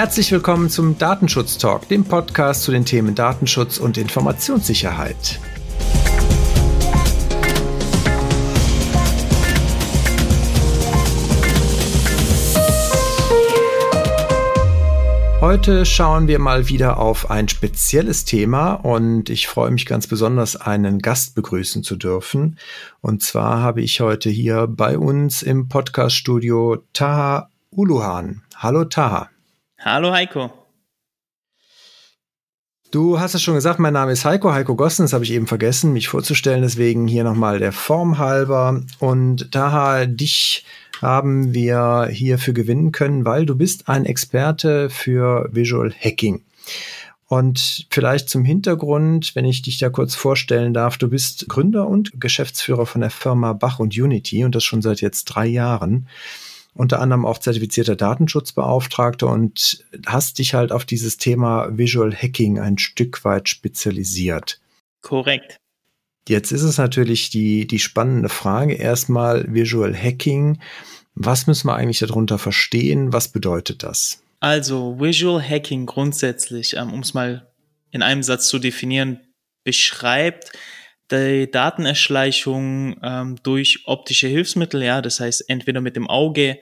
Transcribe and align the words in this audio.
Herzlich 0.00 0.32
willkommen 0.32 0.70
zum 0.70 0.96
Datenschutz 0.96 1.58
Talk, 1.58 1.86
dem 1.88 2.04
Podcast 2.04 2.62
zu 2.62 2.72
den 2.72 2.86
Themen 2.86 3.14
Datenschutz 3.14 3.76
und 3.76 3.98
Informationssicherheit. 3.98 5.38
Heute 15.42 15.84
schauen 15.84 16.28
wir 16.28 16.38
mal 16.38 16.70
wieder 16.70 16.96
auf 16.98 17.30
ein 17.30 17.50
spezielles 17.50 18.24
Thema 18.24 18.72
und 18.72 19.28
ich 19.28 19.48
freue 19.48 19.70
mich 19.70 19.84
ganz 19.84 20.06
besonders, 20.06 20.56
einen 20.56 21.00
Gast 21.00 21.34
begrüßen 21.34 21.82
zu 21.82 21.96
dürfen. 21.96 22.58
Und 23.02 23.20
zwar 23.20 23.60
habe 23.60 23.82
ich 23.82 24.00
heute 24.00 24.30
hier 24.30 24.66
bei 24.66 24.96
uns 24.96 25.42
im 25.42 25.68
Podcaststudio 25.68 26.78
Taha 26.94 27.50
Uluhan. 27.70 28.40
Hallo 28.56 28.86
Taha. 28.86 29.28
Hallo 29.82 30.12
Heiko. 30.12 30.52
Du 32.90 33.18
hast 33.18 33.32
es 33.34 33.40
schon 33.40 33.54
gesagt, 33.54 33.78
mein 33.78 33.94
Name 33.94 34.12
ist 34.12 34.26
Heiko, 34.26 34.52
Heiko 34.52 34.76
Gossen, 34.76 35.04
das 35.04 35.14
habe 35.14 35.24
ich 35.24 35.32
eben 35.32 35.46
vergessen, 35.46 35.94
mich 35.94 36.08
vorzustellen, 36.08 36.60
deswegen 36.60 37.06
hier 37.06 37.24
nochmal 37.24 37.60
der 37.60 37.72
Form 37.72 38.18
halber. 38.18 38.82
Und 38.98 39.54
daher 39.54 40.06
dich 40.06 40.66
haben 41.00 41.54
wir 41.54 42.08
hierfür 42.10 42.52
gewinnen 42.52 42.92
können, 42.92 43.24
weil 43.24 43.46
du 43.46 43.54
bist 43.54 43.88
ein 43.88 44.04
Experte 44.04 44.90
für 44.90 45.48
Visual 45.50 45.94
Hacking. 45.98 46.42
Und 47.26 47.86
vielleicht 47.90 48.28
zum 48.28 48.44
Hintergrund, 48.44 49.34
wenn 49.34 49.46
ich 49.46 49.62
dich 49.62 49.78
da 49.78 49.88
kurz 49.88 50.14
vorstellen 50.14 50.74
darf, 50.74 50.98
du 50.98 51.08
bist 51.08 51.48
Gründer 51.48 51.88
und 51.88 52.20
Geschäftsführer 52.20 52.84
von 52.84 53.00
der 53.00 53.10
Firma 53.10 53.54
Bach 53.54 53.78
und 53.78 53.96
Unity 53.96 54.44
und 54.44 54.54
das 54.54 54.64
schon 54.64 54.82
seit 54.82 55.00
jetzt 55.00 55.24
drei 55.24 55.46
Jahren 55.46 56.06
unter 56.74 57.00
anderem 57.00 57.26
auch 57.26 57.38
zertifizierter 57.38 57.96
Datenschutzbeauftragter 57.96 59.28
und 59.28 59.84
hast 60.06 60.38
dich 60.38 60.54
halt 60.54 60.72
auf 60.72 60.84
dieses 60.84 61.16
Thema 61.16 61.76
Visual 61.76 62.14
Hacking 62.14 62.58
ein 62.58 62.78
Stück 62.78 63.24
weit 63.24 63.48
spezialisiert. 63.48 64.60
Korrekt. 65.02 65.58
Jetzt 66.28 66.52
ist 66.52 66.62
es 66.62 66.78
natürlich 66.78 67.30
die, 67.30 67.66
die 67.66 67.78
spannende 67.78 68.28
Frage 68.28 68.74
erstmal 68.74 69.52
Visual 69.52 69.96
Hacking. 69.96 70.60
Was 71.14 71.46
müssen 71.46 71.66
wir 71.68 71.74
eigentlich 71.74 71.98
darunter 71.98 72.38
verstehen? 72.38 73.12
Was 73.12 73.28
bedeutet 73.28 73.82
das? 73.82 74.22
Also 74.38 75.00
Visual 75.00 75.42
Hacking 75.42 75.86
grundsätzlich, 75.86 76.76
ähm, 76.76 76.92
um 76.92 77.00
es 77.00 77.14
mal 77.14 77.48
in 77.90 78.02
einem 78.02 78.22
Satz 78.22 78.48
zu 78.48 78.58
definieren, 78.58 79.20
beschreibt 79.64 80.52
die 81.10 81.50
Datenerschleichung 81.50 82.98
ähm, 83.02 83.36
durch 83.42 83.82
optische 83.86 84.28
Hilfsmittel, 84.28 84.82
ja, 84.82 85.02
das 85.02 85.20
heißt 85.20 85.48
entweder 85.48 85.80
mit 85.80 85.96
dem 85.96 86.08
Auge, 86.08 86.60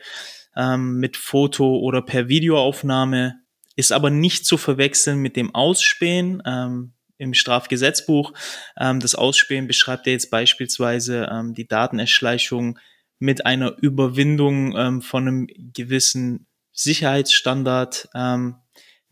ähm, 0.56 0.98
mit 0.98 1.16
Foto 1.16 1.78
oder 1.78 2.02
per 2.02 2.28
Videoaufnahme, 2.28 3.36
ist 3.76 3.92
aber 3.92 4.10
nicht 4.10 4.44
zu 4.44 4.56
verwechseln 4.56 5.18
mit 5.18 5.36
dem 5.36 5.54
Ausspähen 5.54 6.42
ähm, 6.44 6.94
im 7.18 7.34
Strafgesetzbuch. 7.34 8.32
Ähm, 8.78 9.00
das 9.00 9.14
Ausspähen 9.14 9.66
beschreibt 9.66 10.06
ja 10.06 10.12
jetzt 10.12 10.30
beispielsweise 10.30 11.28
ähm, 11.30 11.54
die 11.54 11.68
Datenerschleichung 11.68 12.78
mit 13.18 13.46
einer 13.46 13.76
Überwindung 13.80 14.76
ähm, 14.76 15.02
von 15.02 15.28
einem 15.28 15.46
gewissen 15.74 16.46
Sicherheitsstandard. 16.72 18.08
Ähm, 18.14 18.56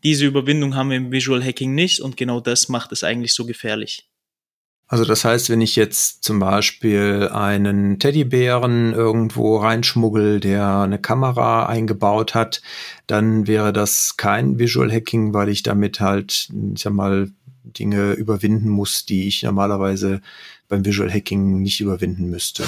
diese 0.03 0.25
Überwindung 0.25 0.75
haben 0.75 0.89
wir 0.89 0.97
im 0.97 1.11
Visual 1.11 1.43
Hacking 1.43 1.75
nicht 1.75 2.01
und 2.01 2.17
genau 2.17 2.39
das 2.39 2.69
macht 2.69 2.91
es 2.91 3.03
eigentlich 3.03 3.33
so 3.33 3.45
gefährlich. 3.45 4.09
Also 4.89 5.03
das 5.03 5.25
heißt, 5.25 5.49
wenn 5.49 5.59
ich 5.59 5.75
jetzt 5.75 6.23
zum 6.23 6.39
Beispiel 6.39 7.29
einen 7.33 7.99
Teddybären 7.99 8.93
irgendwo 8.93 9.57
reinschmuggel, 9.57 10.39
der 10.39 10.79
eine 10.79 10.97
Kamera 10.97 11.65
eingebaut 11.65 12.33
hat, 12.35 12.61
dann 13.05 13.47
wäre 13.47 13.73
das 13.73 14.15
kein 14.15 14.59
Visual 14.59 14.91
Hacking, 14.91 15.33
weil 15.33 15.49
ich 15.49 15.61
damit 15.61 15.99
halt, 15.99 16.49
ich 16.73 16.81
sag 16.81 16.93
mal, 16.93 17.29
Dinge 17.63 18.13
überwinden 18.13 18.69
muss, 18.69 19.05
die 19.05 19.27
ich 19.27 19.43
normalerweise 19.43 20.21
beim 20.69 20.85
Visual 20.85 21.11
Hacking 21.11 21.61
nicht 21.61 21.81
überwinden 21.81 22.29
müsste. 22.29 22.63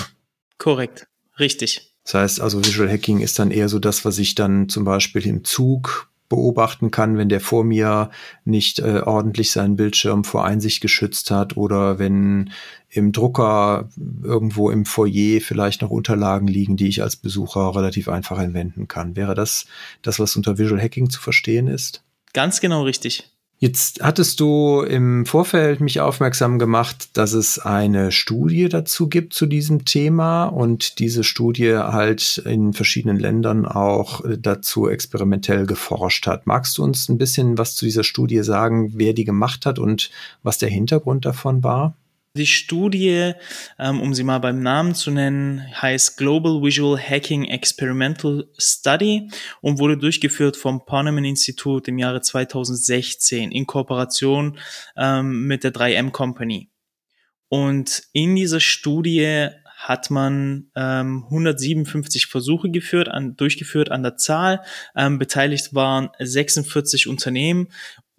Korrekt, 0.57 1.07
richtig. 1.39 1.93
Das 2.03 2.15
heißt 2.15 2.41
also, 2.41 2.59
Visual 2.65 2.89
Hacking 2.89 3.21
ist 3.21 3.39
dann 3.39 3.51
eher 3.51 3.69
so 3.69 3.79
das, 3.79 4.03
was 4.03 4.17
ich 4.17 4.35
dann 4.35 4.67
zum 4.67 4.83
Beispiel 4.83 5.25
im 5.25 5.45
Zug 5.45 6.09
beobachten 6.29 6.91
kann, 6.91 7.17
wenn 7.17 7.27
der 7.27 7.41
vor 7.41 7.63
mir 7.63 8.11
nicht 8.45 8.79
äh, 8.79 9.01
ordentlich 9.03 9.51
seinen 9.51 9.75
Bildschirm 9.75 10.23
vor 10.23 10.45
Einsicht 10.45 10.79
geschützt 10.79 11.31
hat 11.31 11.57
oder 11.57 11.99
wenn 11.99 12.51
im 12.89 13.11
Drucker 13.11 13.89
irgendwo 14.23 14.69
im 14.69 14.85
Foyer 14.85 15.41
vielleicht 15.41 15.81
noch 15.81 15.89
Unterlagen 15.89 16.47
liegen, 16.47 16.77
die 16.77 16.87
ich 16.87 17.01
als 17.01 17.15
Besucher 17.15 17.75
relativ 17.75 18.07
einfach 18.07 18.37
anwenden 18.37 18.87
kann. 18.87 19.15
Wäre 19.15 19.35
das 19.35 19.65
das, 20.01 20.19
was 20.19 20.35
unter 20.35 20.57
Visual 20.57 20.81
Hacking 20.81 21.09
zu 21.09 21.19
verstehen 21.19 21.67
ist? 21.67 22.03
Ganz 22.33 22.61
genau 22.61 22.83
richtig. 22.83 23.29
Jetzt 23.61 24.01
hattest 24.01 24.39
du 24.39 24.83
im 24.83 25.25
Vorfeld 25.25 25.81
mich 25.81 25.99
aufmerksam 25.99 26.59
gemacht, 26.59 27.09
dass 27.17 27.33
es 27.33 27.59
eine 27.59 28.13
Studie 28.13 28.69
dazu 28.69 29.09
gibt 29.09 29.33
zu 29.33 29.47
diesem 29.47 29.83
Thema 29.83 30.45
und 30.45 30.97
diese 30.99 31.25
Studie 31.25 31.75
halt 31.75 32.41
in 32.45 32.71
verschiedenen 32.71 33.19
Ländern 33.19 33.65
auch 33.65 34.21
dazu 34.39 34.87
experimentell 34.87 35.65
geforscht 35.65 36.25
hat. 36.25 36.47
Magst 36.47 36.77
du 36.77 36.85
uns 36.85 37.09
ein 37.09 37.17
bisschen 37.17 37.57
was 37.57 37.75
zu 37.75 37.83
dieser 37.83 38.05
Studie 38.05 38.43
sagen, 38.43 38.93
wer 38.95 39.11
die 39.11 39.25
gemacht 39.25 39.65
hat 39.65 39.77
und 39.77 40.09
was 40.41 40.57
der 40.57 40.69
Hintergrund 40.69 41.25
davon 41.25 41.61
war? 41.61 41.95
Die 42.39 42.47
Studie, 42.47 43.33
ähm, 43.77 43.99
um 43.99 44.13
sie 44.13 44.23
mal 44.23 44.39
beim 44.39 44.61
Namen 44.61 44.95
zu 44.95 45.11
nennen, 45.11 45.61
heißt 45.81 46.15
Global 46.15 46.63
Visual 46.63 46.97
Hacking 46.97 47.43
Experimental 47.43 48.47
Study 48.57 49.29
und 49.59 49.77
wurde 49.77 49.97
durchgeführt 49.97 50.55
vom 50.55 50.85
Poneman 50.85 51.25
Institut 51.25 51.89
im 51.89 51.97
Jahre 51.97 52.21
2016 52.21 53.51
in 53.51 53.67
Kooperation 53.67 54.57
ähm, 54.95 55.47
mit 55.47 55.65
der 55.65 55.73
3M 55.73 56.11
Company. 56.11 56.71
Und 57.49 58.03
in 58.13 58.37
dieser 58.37 58.61
Studie 58.61 59.49
hat 59.75 60.09
man 60.09 60.71
ähm, 60.77 61.25
157 61.25 62.27
Versuche 62.27 62.69
geführt, 62.69 63.09
an, 63.09 63.35
durchgeführt 63.35 63.91
an 63.91 64.01
der 64.01 64.15
Zahl. 64.15 64.61
Ähm, 64.95 65.19
beteiligt 65.19 65.73
waren 65.73 66.09
46 66.19 67.09
Unternehmen 67.09 67.67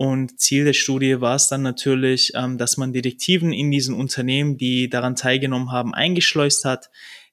und 0.00 0.40
Ziel 0.40 0.64
der 0.64 0.72
Studie 0.72 1.20
war 1.20 1.34
es 1.36 1.48
dann 1.48 1.60
natürlich, 1.60 2.32
ähm, 2.34 2.56
dass 2.56 2.78
man 2.78 2.94
Detektiven 2.94 3.52
in 3.52 3.70
diesen 3.70 3.94
Unternehmen, 3.94 4.56
die 4.56 4.88
daran 4.88 5.14
teilgenommen 5.14 5.72
haben, 5.72 5.92
eingeschleust 5.92 6.64
hat, 6.64 6.88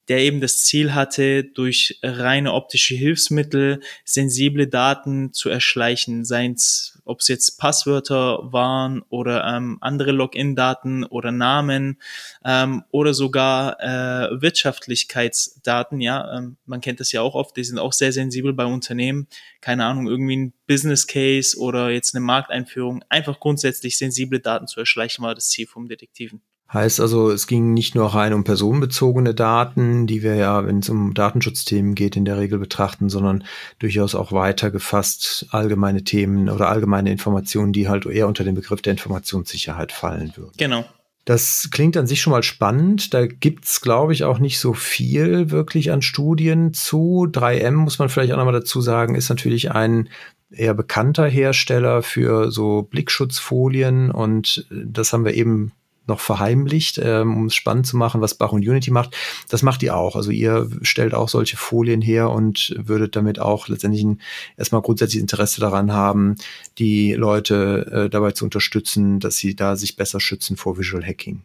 der 0.09 0.17
eben 0.17 0.41
das 0.41 0.65
Ziel 0.65 0.93
hatte, 0.93 1.45
durch 1.45 1.97
reine 2.03 2.51
optische 2.51 2.93
Hilfsmittel 2.93 3.79
sensible 4.03 4.67
Daten 4.67 5.31
zu 5.31 5.47
erschleichen, 5.49 6.25
seien 6.25 6.55
es 6.55 6.96
ob 7.07 7.21
es 7.21 7.27
jetzt 7.27 7.57
Passwörter 7.57 8.51
waren 8.51 9.01
oder 9.09 9.45
ähm, 9.45 9.77
andere 9.81 10.11
Login-Daten 10.11 11.03
oder 11.03 11.31
Namen 11.31 11.99
ähm, 12.45 12.83
oder 12.91 13.13
sogar 13.13 13.79
äh, 13.79 14.41
Wirtschaftlichkeitsdaten. 14.41 16.01
Ja, 16.01 16.37
ähm, 16.37 16.57
man 16.65 16.81
kennt 16.81 16.99
das 16.99 17.11
ja 17.11 17.21
auch 17.21 17.35
oft. 17.35 17.55
Die 17.57 17.63
sind 17.63 17.79
auch 17.79 17.93
sehr 17.93 18.11
sensibel 18.11 18.53
bei 18.53 18.65
Unternehmen. 18.65 19.27
Keine 19.61 19.85
Ahnung, 19.85 20.07
irgendwie 20.07 20.37
ein 20.37 20.53
Business 20.67 21.07
Case 21.07 21.57
oder 21.57 21.89
jetzt 21.89 22.15
eine 22.15 22.25
Markteinführung. 22.25 23.03
Einfach 23.09 23.39
grundsätzlich 23.39 23.97
sensible 23.97 24.39
Daten 24.39 24.67
zu 24.67 24.79
erschleichen 24.79 25.23
war 25.23 25.35
das 25.35 25.49
Ziel 25.49 25.67
vom 25.67 25.87
Detektiven. 25.87 26.41
Heißt 26.71 26.99
also, 26.99 27.31
es 27.31 27.47
ging 27.47 27.73
nicht 27.73 27.95
nur 27.95 28.13
rein 28.13 28.33
um 28.33 28.43
personenbezogene 28.43 29.33
Daten, 29.33 30.05
die 30.05 30.21
wir 30.21 30.35
ja, 30.35 30.65
wenn 30.65 30.79
es 30.79 30.89
um 30.89 31.13
Datenschutzthemen 31.13 31.95
geht, 31.95 32.17
in 32.17 32.25
der 32.25 32.37
Regel 32.37 32.59
betrachten, 32.59 33.07
sondern 33.07 33.45
durchaus 33.79 34.15
auch 34.15 34.33
weiter 34.33 34.69
gefasst 34.69 35.47
allgemeine 35.51 36.03
Themen 36.03 36.49
oder 36.49 36.69
allgemeine 36.69 37.09
Informationen, 37.09 37.71
die 37.71 37.87
halt 37.87 38.05
eher 38.05 38.27
unter 38.27 38.43
den 38.43 38.55
Begriff 38.55 38.81
der 38.81 38.91
Informationssicherheit 38.91 39.93
fallen 39.93 40.33
würden. 40.35 40.53
Genau. 40.57 40.83
Das 41.23 41.69
klingt 41.71 41.95
an 41.97 42.07
sich 42.07 42.21
schon 42.21 42.31
mal 42.31 42.43
spannend. 42.43 43.13
Da 43.13 43.27
gibt's, 43.27 43.81
glaube 43.81 44.13
ich, 44.13 44.23
auch 44.23 44.39
nicht 44.39 44.59
so 44.59 44.73
viel 44.73 45.51
wirklich 45.51 45.91
an 45.91 46.01
Studien 46.01 46.73
zu. 46.73 47.27
3M 47.29 47.71
muss 47.71 47.99
man 47.99 48.09
vielleicht 48.09 48.31
auch 48.33 48.37
nochmal 48.37 48.53
dazu 48.53 48.81
sagen, 48.81 49.15
ist 49.15 49.29
natürlich 49.29 49.71
ein 49.71 50.09
eher 50.49 50.73
bekannter 50.73 51.27
Hersteller 51.27 52.01
für 52.01 52.51
so 52.51 52.83
Blickschutzfolien 52.83 54.11
und 54.11 54.65
das 54.71 55.11
haben 55.11 55.25
wir 55.25 55.33
eben 55.33 55.73
noch 56.07 56.19
verheimlicht, 56.19 56.99
ähm, 57.03 57.35
um 57.35 57.45
es 57.47 57.55
spannend 57.55 57.87
zu 57.87 57.97
machen, 57.97 58.21
was 58.21 58.35
Bach 58.35 58.51
und 58.51 58.67
Unity 58.67 58.91
macht. 58.91 59.15
Das 59.49 59.63
macht 59.63 59.83
ihr 59.83 59.95
auch. 59.95 60.15
Also 60.15 60.31
ihr 60.31 60.69
stellt 60.81 61.13
auch 61.13 61.29
solche 61.29 61.57
Folien 61.57 62.01
her 62.01 62.29
und 62.29 62.75
würdet 62.77 63.15
damit 63.15 63.39
auch 63.39 63.67
letztendlich 63.67 64.03
ein, 64.03 64.21
erstmal 64.57 64.81
grundsätzlich 64.81 65.21
Interesse 65.21 65.61
daran 65.61 65.91
haben, 65.91 66.35
die 66.77 67.13
Leute 67.13 68.05
äh, 68.05 68.09
dabei 68.09 68.31
zu 68.31 68.45
unterstützen, 68.45 69.19
dass 69.19 69.37
sie 69.37 69.55
da 69.55 69.75
sich 69.75 69.95
besser 69.95 70.19
schützen 70.19 70.57
vor 70.57 70.77
Visual 70.77 71.05
Hacking. 71.05 71.43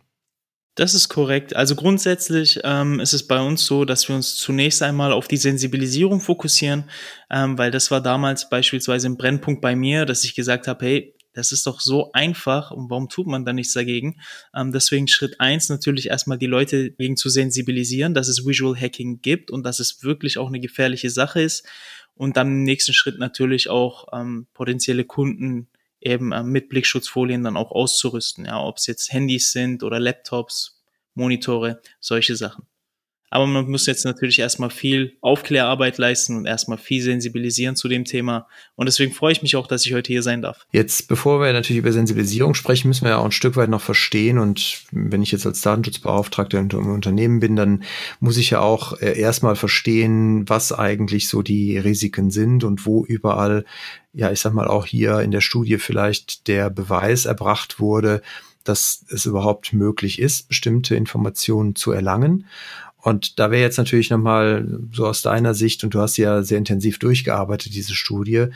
Das 0.75 0.94
ist 0.94 1.11
korrekt. 1.11 1.55
Also 1.55 1.75
grundsätzlich 1.75 2.61
ähm, 2.64 2.99
ist 2.99 3.12
es 3.12 3.26
bei 3.26 3.41
uns 3.41 3.67
so, 3.67 3.85
dass 3.85 4.09
wir 4.09 4.17
uns 4.17 4.37
zunächst 4.37 4.82
einmal 4.82 5.12
auf 5.12 5.29
die 5.29 5.37
Sensibilisierung 5.37 6.20
fokussieren, 6.20 6.85
ähm, 7.31 7.59
weil 7.59 7.70
das 7.70 7.91
war 7.91 8.00
damals 8.00 8.49
beispielsweise 8.49 9.09
ein 9.09 9.19
Brennpunkt 9.19 9.61
bei 9.61 9.76
mir, 9.76 10.06
dass 10.06 10.25
ich 10.25 10.35
gesagt 10.35 10.69
habe, 10.69 10.87
hey, 10.87 11.14
das 11.32 11.52
ist 11.52 11.67
doch 11.67 11.81
so 11.81 12.12
einfach 12.12 12.70
und 12.70 12.90
warum 12.90 13.08
tut 13.08 13.26
man 13.26 13.44
da 13.44 13.52
nichts 13.52 13.73
dagegen? 13.73 14.20
Ähm, 14.55 14.73
deswegen 14.73 15.08
Schritt 15.08 15.40
eins 15.40 15.69
natürlich 15.69 16.08
erstmal 16.08 16.38
die 16.38 16.46
Leute 16.46 16.90
gegen 16.93 17.17
zu 17.17 17.29
sensibilisieren, 17.29 18.14
dass 18.14 18.29
es 18.29 18.46
Visual 18.46 18.79
Hacking 18.79 19.20
gibt 19.23 19.50
und 19.50 19.64
dass 19.64 19.81
es 19.81 20.02
wirklich 20.02 20.38
auch 20.38 20.49
eine 20.49 20.61
gefährliche 20.61 21.11
Sache 21.11 21.40
ist. 21.40 21.67
Und 22.14 22.37
dann 22.37 22.49
im 22.49 22.62
nächsten 22.64 22.93
Schritt 22.93 23.19
natürlich 23.19 23.70
auch 23.70 24.08
ähm, 24.12 24.46
potenzielle 24.52 25.05
Kunden 25.05 25.69
eben 26.00 26.32
äh, 26.32 26.43
mit 26.43 26.69
Blickschutzfolien 26.69 27.43
dann 27.44 27.56
auch 27.56 27.70
auszurüsten. 27.70 28.44
Ja, 28.44 28.61
ob 28.61 28.76
es 28.76 28.87
jetzt 28.87 29.12
Handys 29.12 29.52
sind 29.52 29.82
oder 29.82 29.99
Laptops, 29.99 30.82
Monitore, 31.14 31.81
solche 32.00 32.37
Sachen. 32.37 32.67
Aber 33.32 33.46
man 33.46 33.70
muss 33.70 33.87
jetzt 33.87 34.05
natürlich 34.05 34.38
erstmal 34.38 34.69
viel 34.69 35.17
Aufklärarbeit 35.23 35.96
leisten 35.96 36.37
und 36.37 36.44
erstmal 36.44 36.76
viel 36.76 37.00
sensibilisieren 37.00 37.76
zu 37.76 37.88
dem 37.88 38.05
Thema. 38.05 38.46
Und 38.75 38.84
deswegen 38.84 39.11
freue 39.11 39.32
ich 39.32 39.40
mich 39.40 39.56
auch, 39.56 39.67
dass 39.67 39.87
ich 39.87 39.94
heute 39.94 40.12
hier 40.12 40.23
sein 40.23 40.43
darf. 40.43 40.67
Jetzt, 40.70 41.08
bevor 41.08 41.40
wir 41.40 41.50
natürlich 41.55 41.79
über 41.79 41.93
Sensibilisierung 41.93 42.52
sprechen, 42.52 42.88
müssen 42.88 43.06
wir 43.06 43.12
ja 43.12 43.17
auch 43.17 43.25
ein 43.25 43.32
Stück 43.32 43.56
weit 43.56 43.70
noch 43.70 43.81
verstehen. 43.81 44.37
Und 44.37 44.82
wenn 44.90 45.23
ich 45.23 45.32
jetzt 45.32 45.46
als 45.46 45.62
Datenschutzbeauftragter 45.62 46.58
im 46.58 46.93
Unternehmen 46.93 47.40
bin, 47.40 47.56
dann 47.56 47.84
muss 48.20 48.37
ich 48.37 48.50
ja 48.50 48.61
auch 48.61 49.00
äh, 49.00 49.19
erstmal 49.19 49.56
verstehen, 49.56 50.46
was 50.50 50.70
eigentlich 50.70 51.26
so 51.26 51.40
die 51.40 51.78
Risiken 51.78 52.31
sind 52.31 52.64
und 52.64 52.85
wo 52.85 53.02
überall, 53.02 53.64
ja, 54.12 54.31
ich 54.31 54.40
sag 54.40 54.52
mal 54.52 54.69
auch 54.69 54.85
hier 54.85 55.20
in 55.20 55.31
der 55.31 55.40
Studie 55.40 55.78
vielleicht 55.78 56.49
der 56.49 56.69
Beweis 56.69 57.25
erbracht 57.25 57.81
wurde, 57.81 58.20
dass 58.64 59.06
es 59.08 59.25
überhaupt 59.25 59.73
möglich 59.73 60.19
ist, 60.19 60.49
bestimmte 60.49 60.96
Informationen 60.96 61.75
zu 61.75 61.93
erlangen. 61.93 62.46
Und 63.02 63.40
da 63.40 63.50
wäre 63.50 63.62
jetzt 63.62 63.78
natürlich 63.78 64.10
nochmal 64.10 64.78
so 64.93 65.06
aus 65.06 65.22
deiner 65.22 65.54
Sicht, 65.54 65.82
und 65.82 65.93
du 65.93 66.00
hast 66.00 66.16
ja 66.16 66.43
sehr 66.43 66.58
intensiv 66.58 66.99
durchgearbeitet, 67.00 67.75
diese 67.75 67.94
Studie, 67.94 68.46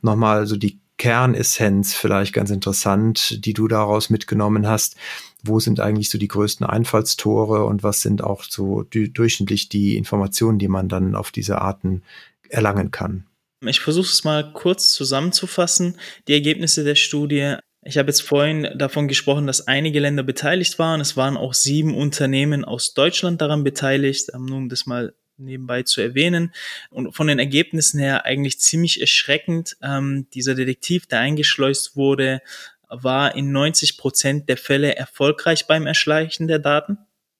nochmal 0.00 0.46
so 0.46 0.56
die 0.56 0.78
Kernessenz 0.96 1.92
vielleicht 1.92 2.32
ganz 2.32 2.50
interessant, 2.50 3.44
die 3.44 3.52
du 3.52 3.68
daraus 3.68 4.08
mitgenommen 4.08 4.66
hast. 4.66 4.96
Wo 5.42 5.60
sind 5.60 5.80
eigentlich 5.80 6.08
so 6.08 6.18
die 6.18 6.28
größten 6.28 6.64
Einfallstore 6.64 7.64
und 7.64 7.82
was 7.82 8.00
sind 8.00 8.22
auch 8.22 8.44
so 8.44 8.82
die, 8.82 9.12
durchschnittlich 9.12 9.68
die 9.68 9.96
Informationen, 9.96 10.58
die 10.58 10.68
man 10.68 10.88
dann 10.88 11.14
auf 11.14 11.32
diese 11.32 11.60
Arten 11.60 12.02
erlangen 12.48 12.92
kann? 12.92 13.26
Ich 13.64 13.80
versuche 13.80 14.06
es 14.06 14.22
mal 14.22 14.52
kurz 14.52 14.92
zusammenzufassen. 14.92 15.98
Die 16.28 16.32
Ergebnisse 16.32 16.84
der 16.84 16.94
Studie 16.94 17.56
ich 17.86 17.98
habe 17.98 18.08
jetzt 18.08 18.22
vorhin 18.22 18.68
davon 18.76 19.06
gesprochen, 19.06 19.46
dass 19.46 19.68
einige 19.68 20.00
Länder 20.00 20.24
beteiligt 20.24 20.78
waren. 20.78 21.00
Es 21.00 21.16
waren 21.16 21.36
auch 21.36 21.54
sieben 21.54 21.94
Unternehmen 21.94 22.64
aus 22.64 22.94
Deutschland 22.94 23.40
daran 23.40 23.62
beteiligt, 23.62 24.30
ähm, 24.34 24.46
nur 24.46 24.58
um 24.58 24.68
das 24.68 24.86
mal 24.86 25.14
nebenbei 25.38 25.82
zu 25.82 26.00
erwähnen. 26.00 26.52
Und 26.90 27.14
von 27.14 27.28
den 27.28 27.38
Ergebnissen 27.38 28.00
her 28.00 28.24
eigentlich 28.24 28.58
ziemlich 28.58 29.00
erschreckend. 29.00 29.76
Ähm, 29.82 30.26
dieser 30.34 30.54
Detektiv, 30.54 31.06
der 31.06 31.20
eingeschleust 31.20 31.94
wurde, 31.94 32.40
war 32.88 33.34
in 33.34 33.52
90 33.52 33.98
Prozent 33.98 34.48
der 34.48 34.56
Fälle 34.56 34.96
erfolgreich 34.96 35.66
beim 35.66 35.86
Erschleichen 35.86 36.48
der 36.48 36.58
Daten. 36.58 36.98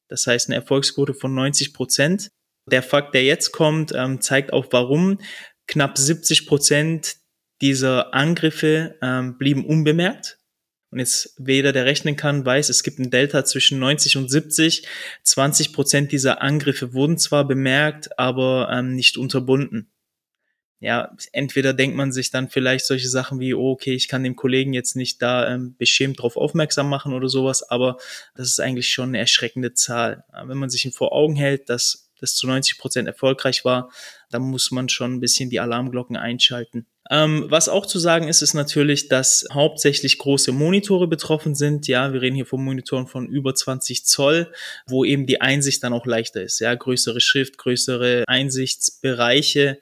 Das 0.08 0.26
heißt 0.26 0.49
eine 0.49 0.56
Erfolgsquote 0.56 1.14
von 1.14 1.34
90 1.34 1.72
Prozent. 1.72 2.31
Der 2.70 2.82
Fakt, 2.82 3.14
der 3.14 3.25
jetzt 3.25 3.52
kommt, 3.52 3.92
ähm, 3.94 4.20
zeigt 4.20 4.52
auch 4.52 4.66
warum. 4.70 5.19
Knapp 5.66 5.99
70 5.99 6.46
Prozent 6.46 7.16
dieser 7.60 8.14
Angriffe 8.14 8.96
ähm, 9.02 9.38
blieben 9.38 9.64
unbemerkt. 9.64 10.38
Und 10.90 11.00
jetzt 11.00 11.34
weder 11.36 11.72
der 11.72 11.84
rechnen 11.84 12.16
kann, 12.16 12.46
weiß, 12.46 12.68
es 12.68 12.82
gibt 12.82 12.98
ein 12.98 13.10
Delta 13.10 13.44
zwischen 13.44 13.78
90 13.78 14.16
und 14.16 14.30
70. 14.30 14.86
20 15.24 15.72
Prozent 15.72 16.12
dieser 16.12 16.42
Angriffe 16.42 16.94
wurden 16.94 17.18
zwar 17.18 17.46
bemerkt, 17.46 18.18
aber 18.18 18.70
ähm, 18.72 18.94
nicht 18.94 19.18
unterbunden. 19.18 19.90
Ja, 20.78 21.16
entweder 21.32 21.72
denkt 21.72 21.96
man 21.96 22.12
sich 22.12 22.30
dann 22.30 22.50
vielleicht 22.50 22.84
solche 22.84 23.08
Sachen 23.08 23.40
wie, 23.40 23.54
oh, 23.54 23.70
okay, 23.70 23.94
ich 23.94 24.08
kann 24.08 24.22
dem 24.22 24.36
Kollegen 24.36 24.74
jetzt 24.74 24.94
nicht 24.94 25.22
da 25.22 25.52
ähm, 25.52 25.74
beschämt 25.76 26.18
darauf 26.18 26.36
aufmerksam 26.36 26.90
machen 26.90 27.14
oder 27.14 27.28
sowas, 27.28 27.62
aber 27.62 27.96
das 28.34 28.48
ist 28.48 28.60
eigentlich 28.60 28.90
schon 28.90 29.08
eine 29.08 29.18
erschreckende 29.18 29.72
Zahl. 29.72 30.24
Wenn 30.44 30.58
man 30.58 30.68
sich 30.68 30.88
vor 30.94 31.12
Augen 31.12 31.34
hält, 31.34 31.70
dass 31.70 32.10
das 32.20 32.34
zu 32.34 32.46
90 32.46 32.78
Prozent 32.78 33.08
erfolgreich 33.08 33.64
war, 33.64 33.90
dann 34.30 34.42
muss 34.42 34.70
man 34.70 34.88
schon 34.90 35.14
ein 35.14 35.20
bisschen 35.20 35.48
die 35.48 35.60
Alarmglocken 35.60 36.16
einschalten. 36.16 36.86
Ähm, 37.10 37.46
was 37.48 37.68
auch 37.68 37.86
zu 37.86 37.98
sagen 37.98 38.28
ist, 38.28 38.42
ist 38.42 38.54
natürlich, 38.54 39.08
dass 39.08 39.46
hauptsächlich 39.52 40.18
große 40.18 40.52
Monitore 40.52 41.06
betroffen 41.06 41.54
sind. 41.54 41.86
Ja, 41.86 42.12
wir 42.12 42.20
reden 42.20 42.36
hier 42.36 42.46
von 42.46 42.64
Monitoren 42.64 43.06
von 43.06 43.26
über 43.26 43.54
20 43.54 44.04
Zoll, 44.04 44.52
wo 44.86 45.04
eben 45.04 45.26
die 45.26 45.40
Einsicht 45.40 45.82
dann 45.82 45.92
auch 45.92 46.06
leichter 46.06 46.42
ist. 46.42 46.58
Ja, 46.58 46.74
größere 46.74 47.20
Schrift, 47.20 47.58
größere 47.58 48.24
Einsichtsbereiche. 48.26 49.78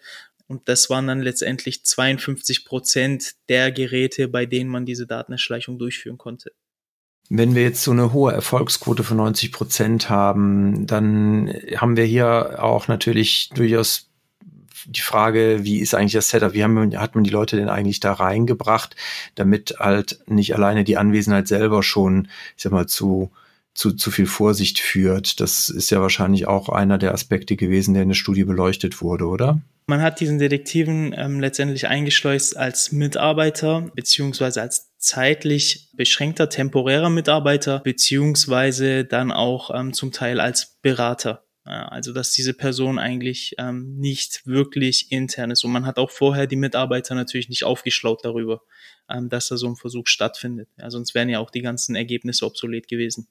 Und 0.46 0.68
das 0.68 0.90
waren 0.90 1.06
dann 1.06 1.22
letztendlich 1.22 1.84
52 1.84 2.66
Prozent 2.66 3.34
der 3.48 3.72
Geräte, 3.72 4.28
bei 4.28 4.44
denen 4.44 4.68
man 4.68 4.84
diese 4.84 5.06
Datenerschleichung 5.06 5.78
durchführen 5.78 6.18
konnte. 6.18 6.52
Wenn 7.30 7.54
wir 7.54 7.62
jetzt 7.62 7.82
so 7.82 7.90
eine 7.90 8.12
hohe 8.12 8.32
Erfolgsquote 8.32 9.02
von 9.02 9.16
90 9.16 9.50
Prozent 9.50 10.10
haben, 10.10 10.86
dann 10.86 11.48
haben 11.76 11.96
wir 11.96 12.04
hier 12.04 12.62
auch 12.62 12.86
natürlich 12.86 13.48
durchaus 13.54 14.10
die 14.86 15.00
Frage, 15.00 15.60
wie 15.62 15.78
ist 15.78 15.94
eigentlich 15.94 16.12
das 16.12 16.28
Setup? 16.28 16.52
Wie 16.52 16.62
haben, 16.62 16.98
hat 16.98 17.14
man 17.14 17.24
die 17.24 17.30
Leute 17.30 17.56
denn 17.56 17.68
eigentlich 17.68 18.00
da 18.00 18.12
reingebracht, 18.12 18.96
damit 19.34 19.76
halt 19.78 20.20
nicht 20.26 20.54
alleine 20.54 20.84
die 20.84 20.96
Anwesenheit 20.96 21.48
selber 21.48 21.82
schon, 21.82 22.28
ich 22.56 22.62
sag 22.62 22.72
mal, 22.72 22.86
zu, 22.86 23.30
zu, 23.74 23.92
zu 23.92 24.10
viel 24.10 24.26
Vorsicht 24.26 24.78
führt. 24.78 25.40
Das 25.40 25.68
ist 25.68 25.90
ja 25.90 26.00
wahrscheinlich 26.00 26.46
auch 26.46 26.68
einer 26.68 26.98
der 26.98 27.12
Aspekte 27.12 27.56
gewesen, 27.56 27.94
der 27.94 28.04
in 28.04 28.10
der 28.10 28.16
Studie 28.16 28.44
beleuchtet 28.44 29.02
wurde, 29.02 29.26
oder? 29.26 29.60
Man 29.86 30.00
hat 30.00 30.20
diesen 30.20 30.38
Detektiven 30.38 31.14
ähm, 31.16 31.40
letztendlich 31.40 31.88
eingeschleust 31.88 32.56
als 32.56 32.90
Mitarbeiter 32.92 33.90
beziehungsweise 33.94 34.62
als 34.62 34.92
zeitlich 34.96 35.90
beschränkter 35.94 36.48
temporärer 36.48 37.10
Mitarbeiter 37.10 37.80
beziehungsweise 37.80 39.04
dann 39.04 39.30
auch 39.30 39.70
ähm, 39.74 39.92
zum 39.92 40.10
Teil 40.10 40.40
als 40.40 40.78
Berater. 40.80 41.44
Also 41.64 42.12
dass 42.12 42.32
diese 42.32 42.52
Person 42.52 42.98
eigentlich 42.98 43.54
ähm, 43.58 43.96
nicht 43.96 44.46
wirklich 44.46 45.10
intern 45.10 45.50
ist. 45.50 45.64
Und 45.64 45.72
man 45.72 45.86
hat 45.86 45.98
auch 45.98 46.10
vorher 46.10 46.46
die 46.46 46.56
Mitarbeiter 46.56 47.14
natürlich 47.14 47.48
nicht 47.48 47.64
aufgeschlaut 47.64 48.20
darüber, 48.22 48.62
ähm, 49.08 49.30
dass 49.30 49.48
da 49.48 49.56
so 49.56 49.68
ein 49.68 49.76
Versuch 49.76 50.06
stattfindet. 50.06 50.68
Ja, 50.78 50.90
sonst 50.90 51.14
wären 51.14 51.30
ja 51.30 51.38
auch 51.38 51.50
die 51.50 51.62
ganzen 51.62 51.96
Ergebnisse 51.96 52.44
obsolet 52.44 52.86
gewesen. 52.86 53.28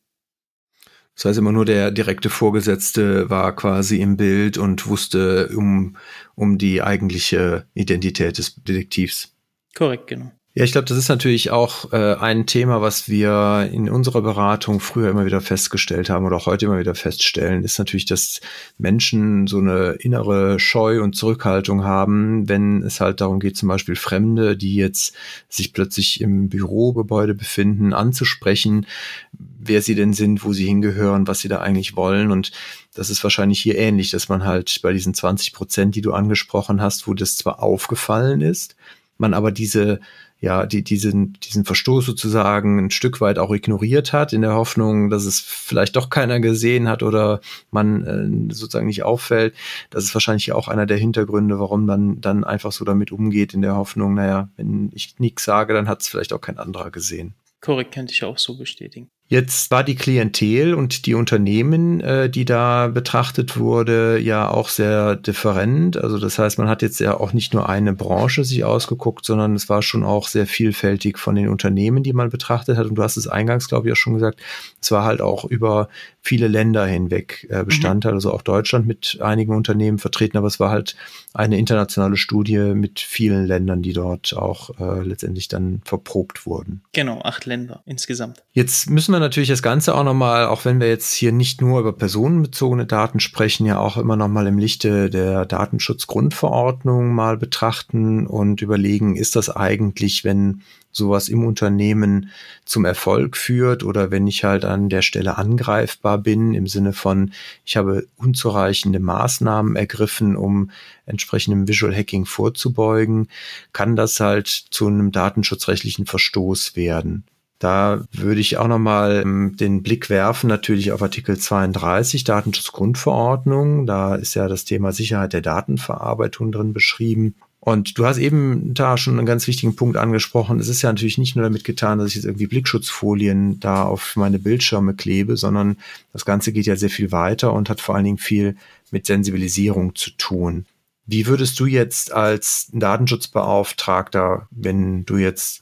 Das 1.16 1.26
heißt 1.26 1.38
immer 1.38 1.52
nur 1.52 1.66
der 1.66 1.92
direkte 1.92 2.30
Vorgesetzte 2.32 3.30
war 3.30 3.56
quasi 3.56 4.02
im 4.02 4.18
Bild 4.18 4.58
und 4.58 4.88
wusste 4.88 5.50
um, 5.56 5.96
um 6.34 6.58
die 6.58 6.82
eigentliche 6.82 7.68
Identität 7.76 8.40
des 8.40 8.56
Detektivs. 8.56 9.36
Korrekt, 9.76 10.08
genau. 10.08 10.32
Ja, 10.56 10.64
ich 10.64 10.72
glaube, 10.72 10.86
das 10.86 11.00
ist 11.00 11.10
natürlich 11.10 11.50
auch 11.50 11.92
äh, 11.94 12.14
ein 12.14 12.46
Thema, 12.46 12.80
was 12.80 13.10
wir 13.10 13.72
in 13.74 13.90
unserer 13.90 14.22
Beratung 14.22 14.80
früher 14.80 15.10
immer 15.10 15.26
wieder 15.26 15.42
festgestellt 15.42 16.12
haben 16.12 16.28
oder 16.28 16.36
auch 16.36 16.46
heute 16.46 16.68
immer 16.68 16.78
wieder 16.78 16.94
feststellen, 16.94 17.64
ist 17.64 17.80
natürlich, 17.80 18.06
dass 18.06 18.40
Menschen 18.78 19.48
so 19.48 19.58
eine 19.58 19.94
innere 19.94 20.60
Scheu 20.60 21.02
und 21.02 21.16
Zurückhaltung 21.16 21.84
haben, 21.86 22.48
wenn 22.48 22.84
es 22.84 23.02
halt 23.02 23.20
darum 23.20 23.40
geht, 23.40 23.58
zum 23.58 23.68
Beispiel 23.68 23.96
Fremde, 23.96 24.56
die 24.56 24.76
jetzt 24.76 25.16
sich 25.50 25.74
plötzlich 25.74 26.22
im 26.22 26.50
Bürogebäude 26.50 27.34
befinden, 27.34 27.92
anzusprechen, 27.92 28.86
wer 29.32 29.82
sie 29.82 29.96
denn 29.96 30.14
sind, 30.14 30.44
wo 30.44 30.54
sie 30.54 30.68
hingehören, 30.68 31.26
was 31.26 31.40
sie 31.40 31.48
da 31.48 31.62
eigentlich 31.62 31.96
wollen. 31.96 32.30
Und 32.30 32.52
das 32.94 33.10
ist 33.10 33.24
wahrscheinlich 33.24 33.60
hier 33.60 33.80
ähnlich, 33.80 34.12
dass 34.12 34.30
man 34.30 34.46
halt 34.46 34.82
bei 34.84 34.94
diesen 34.94 35.16
20 35.16 35.52
Prozent, 35.52 35.96
die 35.96 36.02
du 36.02 36.14
angesprochen 36.14 36.80
hast, 36.80 37.08
wo 37.08 37.16
das 37.16 37.38
zwar 37.38 37.64
aufgefallen 37.64 38.42
ist, 38.42 38.76
man 39.24 39.34
aber 39.34 39.52
diese 39.52 40.00
ja, 40.44 40.66
die, 40.66 40.84
diesen, 40.84 41.38
diesen 41.42 41.64
Verstoß 41.64 42.06
sozusagen 42.06 42.78
ein 42.78 42.92
Stück 42.92 43.22
weit 43.22 43.40
auch 43.40 43.54
ignoriert 43.54 44.12
hat, 44.12 44.34
in 44.34 44.42
der 44.42 44.56
Hoffnung, 44.56 45.10
dass 45.10 45.24
es 45.24 45.40
vielleicht 45.40 45.96
doch 45.96 46.10
keiner 46.10 46.42
gesehen 46.42 46.90
hat 46.90 47.02
oder 47.02 47.40
man 47.72 48.50
äh, 48.50 48.54
sozusagen 48.54 48.88
nicht 48.88 49.04
auffällt. 49.04 49.56
Das 49.90 50.04
ist 50.04 50.14
wahrscheinlich 50.14 50.52
auch 50.52 50.68
einer 50.68 50.86
der 50.86 50.98
Hintergründe, 50.98 51.60
warum 51.60 51.86
man 51.86 52.20
dann 52.20 52.44
einfach 52.44 52.74
so 52.74 52.84
damit 52.84 53.14
umgeht, 53.14 53.54
in 53.54 53.62
der 53.62 53.78
Hoffnung, 53.78 54.16
naja, 54.16 54.50
wenn 54.58 54.92
ich 54.94 55.16
nichts 55.18 55.46
sage, 55.46 55.74
dann 55.74 55.88
hat 55.88 56.02
es 56.02 56.10
vielleicht 56.10 56.34
auch 56.34 56.42
kein 56.42 56.58
anderer 56.58 56.92
gesehen. 56.92 57.36
Korrekt, 57.62 57.94
könnte 57.94 58.12
ich 58.12 58.26
auch 58.26 58.38
so 58.38 58.58
bestätigen. 58.58 59.08
Jetzt 59.34 59.72
war 59.72 59.84
die 59.84 59.96
Klientel 59.96 60.76
und 60.76 61.08
die 61.08 61.16
Unternehmen, 61.16 62.02
äh, 62.02 62.30
die 62.30 62.46
da 62.46 62.90
betrachtet 62.90 63.58
wurde, 63.58 64.20
ja 64.20 64.48
auch 64.48 64.70
sehr 64.70 65.16
different. 65.16 65.98
Also 65.98 66.20
das 66.20 66.38
heißt, 66.38 66.60
man 66.60 66.70
hat 66.70 66.84
jetzt 66.84 67.00
ja 67.00 67.20
auch 67.20 67.34
nicht 67.34 67.52
nur 67.52 67.68
eine 67.68 67.94
Branche 67.94 68.44
sich 68.44 68.64
ausgeguckt, 68.64 69.26
sondern 69.26 69.56
es 69.56 69.70
war 69.70 69.82
schon 69.82 70.04
auch 70.04 70.28
sehr 70.28 70.46
vielfältig 70.46 71.18
von 71.18 71.34
den 71.34 71.50
Unternehmen, 71.50 72.04
die 72.04 72.14
man 72.14 72.30
betrachtet 72.30 72.78
hat. 72.78 72.86
Und 72.86 72.94
du 72.94 73.02
hast 73.02 73.18
es 73.18 73.28
eingangs, 73.28 73.68
glaube 73.68 73.88
ich, 73.88 73.94
auch 73.94 73.98
schon 73.98 74.14
gesagt, 74.14 74.40
es 74.80 74.92
war 74.92 75.04
halt 75.04 75.20
auch 75.20 75.46
über 75.46 75.90
viele 76.22 76.48
Länder 76.48 76.86
hinweg 76.86 77.48
äh, 77.50 77.64
Bestandteil, 77.64 78.12
mhm. 78.12 78.18
also 78.18 78.34
auch 78.34 78.44
Deutschland 78.44 78.86
mit 78.86 79.18
einigen 79.20 79.56
Unternehmen 79.56 79.98
vertreten, 79.98 80.38
aber 80.38 80.46
es 80.46 80.60
war 80.60 80.70
halt 80.70 80.96
eine 81.34 81.58
internationale 81.58 82.16
Studie 82.16 82.60
mit 82.76 83.00
vielen 83.00 83.46
Ländern, 83.46 83.82
die 83.82 83.94
dort 83.94 84.36
auch 84.38 84.80
äh, 84.80 85.02
letztendlich 85.02 85.48
dann 85.48 85.82
verprobt 85.84 86.46
wurden. 86.46 86.84
Genau, 86.94 87.22
acht 87.24 87.46
Länder 87.46 87.82
insgesamt. 87.86 88.44
Jetzt 88.52 88.90
müssen 88.90 89.14
wir 89.14 89.20
natürlich 89.20 89.50
das 89.50 89.64
Ganze 89.64 89.96
auch 89.96 90.04
nochmal, 90.04 90.46
auch 90.46 90.64
wenn 90.64 90.80
wir 90.80 90.88
jetzt 90.88 91.14
hier 91.14 91.32
nicht 91.32 91.60
nur 91.60 91.80
über 91.80 91.94
personenbezogene 91.94 92.86
Daten 92.86 93.20
sprechen, 93.20 93.66
ja 93.66 93.80
auch 93.80 93.98
immer 93.98 94.16
nochmal 94.16 94.46
im 94.46 94.60
Lichte 94.60 95.10
der 95.10 95.46
Datenschutzgrundverordnung 95.46 97.14
mal 97.14 97.38
betrachten 97.38 98.28
und 98.28 98.62
überlegen, 98.62 99.16
ist 99.16 99.36
das 99.36 99.50
eigentlich, 99.50 100.24
wenn 100.24 100.62
sowas 100.94 101.28
im 101.28 101.46
Unternehmen 101.46 102.30
zum 102.64 102.86
Erfolg 102.86 103.36
führt 103.36 103.84
oder 103.84 104.12
wenn 104.12 104.28
ich 104.28 104.46
halt 104.46 104.64
an 104.64 104.88
der 104.88 105.02
Stelle 105.02 105.38
angreifbar 105.38 106.20
bin 106.20 106.54
im 106.54 106.68
Sinne 106.68 106.94
von, 106.94 107.32
ich 107.66 107.76
habe 107.76 108.08
unzureichende 108.16 109.00
Maßnahmen 109.00 109.76
ergriffen, 109.76 110.38
um 110.38 110.72
entsprechendem 111.06 111.68
Visual 111.68 111.94
Hacking 111.94 112.26
vorzubeugen, 112.26 113.28
kann 113.74 113.98
das 113.98 114.20
halt 114.22 114.48
zu 114.48 114.88
einem 114.88 115.12
datenschutzrechtlichen 115.12 116.06
Verstoß 116.06 116.78
werden. 116.78 117.26
Da 117.64 118.04
würde 118.12 118.42
ich 118.42 118.58
auch 118.58 118.68
nochmal 118.68 119.22
ähm, 119.24 119.56
den 119.56 119.84
Blick 119.84 120.10
werfen, 120.10 120.50
natürlich 120.50 120.92
auf 120.92 121.02
Artikel 121.02 121.38
32 121.38 122.26
Datenschutzgrundverordnung. 122.26 123.86
Da 123.86 124.16
ist 124.16 124.34
ja 124.34 124.50
das 124.50 124.66
Thema 124.66 124.92
Sicherheit 124.92 125.32
der 125.32 125.40
Datenverarbeitung 125.40 126.52
drin 126.52 126.74
beschrieben. 126.74 127.36
Und 127.66 127.98
du 127.98 128.06
hast 128.06 128.18
eben 128.18 128.74
da 128.74 128.98
schon 128.98 129.18
einen 129.18 129.26
ganz 129.26 129.48
wichtigen 129.48 129.78
Punkt 129.78 129.96
angesprochen. 129.96 130.60
Es 130.60 130.68
ist 130.68 130.82
ja 130.82 130.90
natürlich 130.90 131.18
nicht 131.18 131.38
nur 131.38 131.44
damit 131.44 131.64
getan, 131.64 131.98
dass 131.98 132.10
ich 132.10 132.16
jetzt 132.16 132.26
irgendwie 132.26 132.48
Blickschutzfolien 132.48 133.62
da 133.62 133.84
auf 133.84 134.18
meine 134.18 134.38
Bildschirme 134.38 134.96
klebe, 134.96 135.38
sondern 135.38 135.78
das 136.12 136.26
Ganze 136.26 136.52
geht 136.52 136.66
ja 136.66 136.76
sehr 136.76 136.90
viel 136.90 137.14
weiter 137.14 137.54
und 137.54 137.70
hat 137.70 137.80
vor 137.80 137.96
allen 137.96 138.04
Dingen 138.04 138.18
viel 138.18 138.58
mit 138.92 139.06
Sensibilisierung 139.06 139.96
zu 139.96 140.10
tun. 140.18 140.66
Wie 141.06 141.26
würdest 141.26 141.58
du 141.58 141.66
jetzt 141.66 142.12
als 142.12 142.68
Datenschutzbeauftragter, 142.74 144.50
wenn 144.52 145.06
du 145.06 145.16
jetzt 145.16 145.62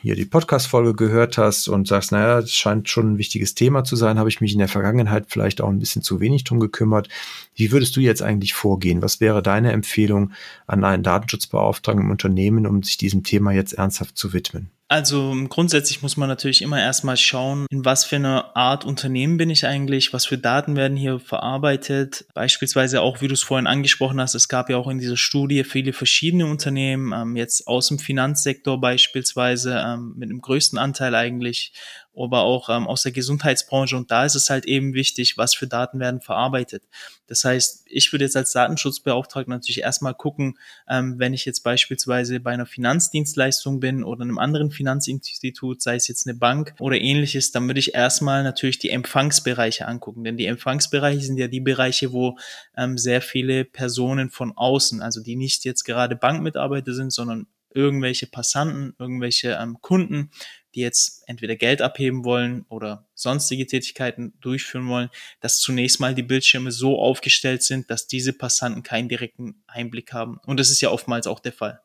hier 0.00 0.16
die 0.16 0.24
Podcast-Folge 0.24 0.94
gehört 0.94 1.38
hast 1.38 1.68
und 1.68 1.88
sagst, 1.88 2.12
naja, 2.12 2.40
das 2.40 2.52
scheint 2.52 2.88
schon 2.88 3.14
ein 3.14 3.18
wichtiges 3.18 3.54
Thema 3.54 3.84
zu 3.84 3.96
sein, 3.96 4.18
habe 4.18 4.28
ich 4.28 4.40
mich 4.40 4.52
in 4.52 4.58
der 4.58 4.68
Vergangenheit 4.68 5.26
vielleicht 5.28 5.60
auch 5.60 5.68
ein 5.68 5.78
bisschen 5.78 6.02
zu 6.02 6.20
wenig 6.20 6.44
drum 6.44 6.60
gekümmert. 6.60 7.08
Wie 7.54 7.72
würdest 7.72 7.96
du 7.96 8.00
jetzt 8.00 8.22
eigentlich 8.22 8.54
vorgehen? 8.54 9.02
Was 9.02 9.20
wäre 9.20 9.42
deine 9.42 9.72
Empfehlung 9.72 10.32
an 10.66 10.84
einen 10.84 11.02
Datenschutzbeauftragten 11.02 12.04
im 12.04 12.10
Unternehmen, 12.10 12.66
um 12.66 12.82
sich 12.82 12.96
diesem 12.96 13.24
Thema 13.24 13.52
jetzt 13.52 13.74
ernsthaft 13.74 14.16
zu 14.16 14.32
widmen? 14.32 14.70
Also 14.92 15.34
grundsätzlich 15.48 16.02
muss 16.02 16.18
man 16.18 16.28
natürlich 16.28 16.60
immer 16.60 16.78
erstmal 16.78 17.16
schauen, 17.16 17.66
in 17.70 17.82
was 17.82 18.04
für 18.04 18.16
eine 18.16 18.54
Art 18.54 18.84
Unternehmen 18.84 19.38
bin 19.38 19.48
ich 19.48 19.66
eigentlich, 19.66 20.12
was 20.12 20.26
für 20.26 20.36
Daten 20.36 20.76
werden 20.76 20.98
hier 20.98 21.18
verarbeitet. 21.18 22.26
Beispielsweise 22.34 23.00
auch, 23.00 23.22
wie 23.22 23.28
du 23.28 23.32
es 23.32 23.42
vorhin 23.42 23.66
angesprochen 23.66 24.20
hast, 24.20 24.34
es 24.34 24.48
gab 24.48 24.68
ja 24.68 24.76
auch 24.76 24.88
in 24.88 24.98
dieser 24.98 25.16
Studie 25.16 25.64
viele 25.64 25.94
verschiedene 25.94 26.44
Unternehmen, 26.44 27.14
ähm, 27.14 27.36
jetzt 27.36 27.66
aus 27.68 27.88
dem 27.88 27.98
Finanzsektor 27.98 28.78
beispielsweise, 28.78 29.71
ähm, 29.80 30.14
mit 30.16 30.30
dem 30.30 30.40
größten 30.40 30.78
Anteil 30.78 31.14
eigentlich 31.14 31.72
aber 32.16 32.42
auch 32.42 32.68
ähm, 32.68 32.86
aus 32.86 33.02
der 33.02 33.12
Gesundheitsbranche. 33.12 33.96
Und 33.96 34.10
da 34.10 34.24
ist 34.24 34.34
es 34.34 34.50
halt 34.50 34.66
eben 34.66 34.94
wichtig, 34.94 35.38
was 35.38 35.54
für 35.54 35.66
Daten 35.66 35.98
werden 35.98 36.20
verarbeitet. 36.20 36.82
Das 37.26 37.44
heißt, 37.44 37.84
ich 37.86 38.12
würde 38.12 38.24
jetzt 38.24 38.36
als 38.36 38.52
Datenschutzbeauftragter 38.52 39.50
natürlich 39.50 39.80
erstmal 39.80 40.14
gucken, 40.14 40.58
ähm, 40.88 41.18
wenn 41.18 41.32
ich 41.32 41.44
jetzt 41.44 41.60
beispielsweise 41.60 42.40
bei 42.40 42.52
einer 42.52 42.66
Finanzdienstleistung 42.66 43.80
bin 43.80 44.04
oder 44.04 44.22
einem 44.22 44.38
anderen 44.38 44.70
Finanzinstitut, 44.70 45.80
sei 45.80 45.96
es 45.96 46.08
jetzt 46.08 46.26
eine 46.26 46.36
Bank 46.36 46.74
oder 46.78 47.00
ähnliches, 47.00 47.52
dann 47.52 47.66
würde 47.66 47.80
ich 47.80 47.94
erstmal 47.94 48.42
natürlich 48.42 48.78
die 48.78 48.90
Empfangsbereiche 48.90 49.88
angucken. 49.88 50.24
Denn 50.24 50.36
die 50.36 50.46
Empfangsbereiche 50.46 51.22
sind 51.22 51.38
ja 51.38 51.48
die 51.48 51.60
Bereiche, 51.60 52.12
wo 52.12 52.36
ähm, 52.76 52.98
sehr 52.98 53.22
viele 53.22 53.64
Personen 53.64 54.28
von 54.28 54.52
außen, 54.54 55.00
also 55.00 55.22
die 55.22 55.36
nicht 55.36 55.64
jetzt 55.64 55.84
gerade 55.84 56.16
Bankmitarbeiter 56.16 56.92
sind, 56.92 57.12
sondern 57.12 57.46
irgendwelche 57.74 58.26
Passanten, 58.26 58.94
irgendwelche 58.98 59.58
ähm, 59.60 59.78
Kunden, 59.80 60.30
die 60.74 60.80
jetzt 60.80 61.22
entweder 61.26 61.56
Geld 61.56 61.82
abheben 61.82 62.24
wollen 62.24 62.64
oder 62.68 63.06
sonstige 63.14 63.66
Tätigkeiten 63.66 64.34
durchführen 64.40 64.88
wollen, 64.88 65.10
dass 65.40 65.58
zunächst 65.58 66.00
mal 66.00 66.14
die 66.14 66.22
Bildschirme 66.22 66.72
so 66.72 66.98
aufgestellt 66.98 67.62
sind, 67.62 67.90
dass 67.90 68.06
diese 68.06 68.32
Passanten 68.32 68.82
keinen 68.82 69.08
direkten 69.08 69.62
Einblick 69.66 70.12
haben. 70.12 70.38
Und 70.46 70.58
das 70.58 70.70
ist 70.70 70.80
ja 70.80 70.90
oftmals 70.90 71.26
auch 71.26 71.40
der 71.40 71.52
Fall. 71.52 71.80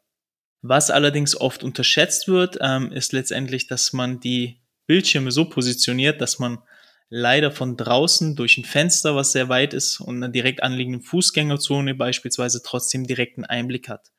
Was 0.61 0.89
allerdings 0.89 1.39
oft 1.39 1.63
unterschätzt 1.63 2.27
wird, 2.27 2.57
ähm, 2.61 2.91
ist 2.91 3.13
letztendlich, 3.13 3.67
dass 3.67 3.93
man 3.93 4.19
die 4.19 4.61
Bildschirme 4.87 5.31
so 5.31 5.45
positioniert, 5.45 6.21
dass 6.21 6.39
man 6.39 6.59
leider 7.09 7.51
von 7.51 7.77
draußen 7.77 8.35
durch 8.35 8.57
ein 8.57 8.65
Fenster, 8.65 9.15
was 9.15 9.31
sehr 9.31 9.49
weit 9.49 9.73
ist 9.73 9.99
und 9.99 10.17
einer 10.17 10.29
direkt 10.29 10.63
anliegenden 10.63 11.01
Fußgängerzone 11.01 11.95
beispielsweise 11.95 12.61
trotzdem 12.63 13.05
direkten 13.05 13.45
Einblick 13.45 13.87
hat. 13.87 14.11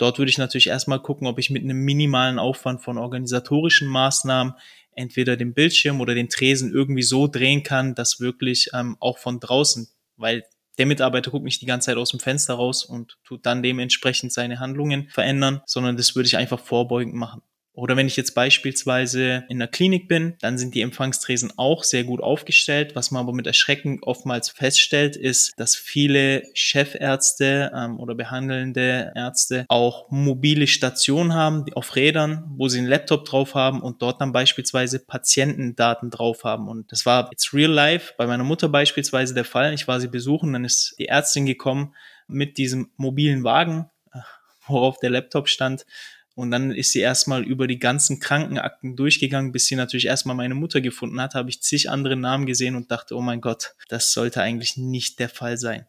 Dort 0.00 0.18
würde 0.18 0.30
ich 0.30 0.38
natürlich 0.38 0.68
erstmal 0.68 1.02
gucken, 1.02 1.26
ob 1.26 1.38
ich 1.38 1.50
mit 1.50 1.62
einem 1.62 1.84
minimalen 1.84 2.38
Aufwand 2.38 2.80
von 2.80 2.96
organisatorischen 2.96 3.86
Maßnahmen 3.86 4.54
entweder 4.92 5.36
den 5.36 5.52
Bildschirm 5.52 6.00
oder 6.00 6.14
den 6.14 6.30
Tresen 6.30 6.72
irgendwie 6.72 7.02
so 7.02 7.26
drehen 7.26 7.62
kann, 7.64 7.94
dass 7.94 8.18
wirklich 8.18 8.70
ähm, 8.72 8.96
auch 8.98 9.18
von 9.18 9.40
draußen, 9.40 9.88
weil 10.16 10.44
der 10.78 10.86
Mitarbeiter 10.86 11.30
guckt 11.30 11.44
nicht 11.44 11.60
die 11.60 11.66
ganze 11.66 11.86
Zeit 11.86 11.98
aus 11.98 12.12
dem 12.12 12.20
Fenster 12.20 12.54
raus 12.54 12.82
und 12.82 13.18
tut 13.24 13.44
dann 13.44 13.62
dementsprechend 13.62 14.32
seine 14.32 14.58
Handlungen 14.58 15.06
verändern, 15.10 15.60
sondern 15.66 15.98
das 15.98 16.16
würde 16.16 16.28
ich 16.28 16.38
einfach 16.38 16.60
vorbeugend 16.60 17.14
machen. 17.14 17.42
Oder 17.72 17.96
wenn 17.96 18.08
ich 18.08 18.16
jetzt 18.16 18.34
beispielsweise 18.34 19.44
in 19.48 19.60
der 19.60 19.68
Klinik 19.68 20.08
bin, 20.08 20.34
dann 20.40 20.58
sind 20.58 20.74
die 20.74 20.80
Empfangstresen 20.80 21.52
auch 21.56 21.84
sehr 21.84 22.02
gut 22.02 22.20
aufgestellt. 22.20 22.96
Was 22.96 23.12
man 23.12 23.20
aber 23.20 23.32
mit 23.32 23.46
Erschrecken 23.46 24.00
oftmals 24.02 24.50
feststellt, 24.50 25.14
ist, 25.16 25.52
dass 25.56 25.76
viele 25.76 26.42
Chefärzte 26.52 27.70
ähm, 27.72 28.00
oder 28.00 28.16
behandelnde 28.16 29.12
Ärzte 29.14 29.66
auch 29.68 30.10
mobile 30.10 30.66
Stationen 30.66 31.32
haben, 31.32 31.64
auf 31.74 31.94
Rädern, 31.94 32.44
wo 32.56 32.66
sie 32.68 32.78
einen 32.78 32.88
Laptop 32.88 33.24
drauf 33.24 33.54
haben 33.54 33.80
und 33.80 34.02
dort 34.02 34.20
dann 34.20 34.32
beispielsweise 34.32 34.98
Patientendaten 34.98 36.10
drauf 36.10 36.42
haben. 36.42 36.68
Und 36.68 36.90
das 36.90 37.06
war 37.06 37.28
jetzt 37.30 37.54
real 37.54 37.70
life 37.70 38.14
bei 38.18 38.26
meiner 38.26 38.44
Mutter 38.44 38.68
beispielsweise 38.68 39.32
der 39.32 39.44
Fall. 39.44 39.74
Ich 39.74 39.86
war 39.86 40.00
sie 40.00 40.08
besuchen, 40.08 40.52
dann 40.52 40.64
ist 40.64 40.96
die 40.98 41.06
Ärztin 41.06 41.46
gekommen 41.46 41.94
mit 42.26 42.58
diesem 42.58 42.90
mobilen 42.96 43.44
Wagen, 43.44 43.88
worauf 44.66 44.98
der 44.98 45.10
Laptop 45.10 45.48
stand 45.48 45.86
und 46.34 46.50
dann 46.50 46.70
ist 46.70 46.92
sie 46.92 47.00
erstmal 47.00 47.42
über 47.42 47.66
die 47.66 47.78
ganzen 47.78 48.20
Krankenakten 48.20 48.96
durchgegangen, 48.96 49.52
bis 49.52 49.66
sie 49.66 49.76
natürlich 49.76 50.06
erstmal 50.06 50.36
meine 50.36 50.54
Mutter 50.54 50.80
gefunden 50.80 51.20
hat, 51.20 51.34
habe 51.34 51.50
ich 51.50 51.60
zig 51.60 51.90
andere 51.90 52.16
Namen 52.16 52.46
gesehen 52.46 52.76
und 52.76 52.90
dachte, 52.90 53.16
oh 53.16 53.20
mein 53.20 53.40
Gott, 53.40 53.74
das 53.88 54.12
sollte 54.12 54.40
eigentlich 54.40 54.76
nicht 54.76 55.18
der 55.18 55.28
Fall 55.28 55.58
sein. 55.58 55.86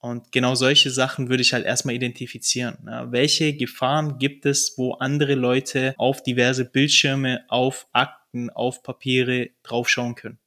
Und 0.00 0.32
genau 0.32 0.54
solche 0.54 0.90
Sachen 0.90 1.28
würde 1.28 1.42
ich 1.42 1.52
halt 1.52 1.66
erstmal 1.66 1.94
identifizieren. 1.94 2.78
Ja, 2.86 3.12
welche 3.12 3.54
Gefahren 3.54 4.18
gibt 4.18 4.44
es, 4.44 4.74
wo 4.76 4.94
andere 4.94 5.34
Leute 5.34 5.94
auf 5.98 6.22
diverse 6.22 6.64
Bildschirme, 6.64 7.44
auf 7.48 7.86
Akten, 7.92 8.50
auf 8.50 8.82
Papiere 8.82 9.50
draufschauen 9.62 10.14
können? 10.14 10.39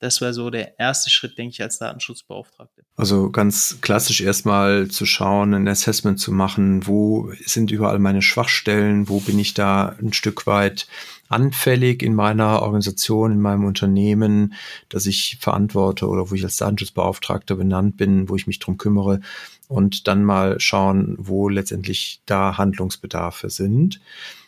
Das 0.00 0.20
wäre 0.20 0.34
so 0.34 0.50
der 0.50 0.78
erste 0.78 1.08
Schritt, 1.08 1.38
denke 1.38 1.52
ich, 1.52 1.62
als 1.62 1.78
Datenschutzbeauftragte. 1.78 2.82
Also 2.96 3.30
ganz 3.30 3.78
klassisch 3.80 4.20
erstmal 4.20 4.88
zu 4.88 5.06
schauen, 5.06 5.54
ein 5.54 5.68
Assessment 5.68 6.20
zu 6.20 6.32
machen, 6.32 6.86
wo 6.86 7.32
sind 7.44 7.70
überall 7.70 7.98
meine 7.98 8.22
Schwachstellen, 8.22 9.08
wo 9.08 9.20
bin 9.20 9.38
ich 9.38 9.54
da 9.54 9.96
ein 10.00 10.12
Stück 10.12 10.46
weit 10.46 10.86
anfällig 11.28 12.02
in 12.02 12.14
meiner 12.14 12.62
Organisation, 12.62 13.32
in 13.32 13.40
meinem 13.40 13.64
Unternehmen, 13.64 14.54
dass 14.88 15.06
ich 15.06 15.38
verantworte 15.40 16.06
oder 16.08 16.30
wo 16.30 16.34
ich 16.34 16.44
als 16.44 16.56
Datenschutzbeauftragter 16.56 17.56
benannt 17.56 17.96
bin, 17.96 18.28
wo 18.28 18.36
ich 18.36 18.46
mich 18.46 18.58
drum 18.58 18.76
kümmere 18.76 19.20
und 19.68 20.06
dann 20.06 20.24
mal 20.24 20.60
schauen, 20.60 21.16
wo 21.18 21.48
letztendlich 21.48 22.20
da 22.26 22.58
Handlungsbedarfe 22.58 23.48
sind. 23.48 24.00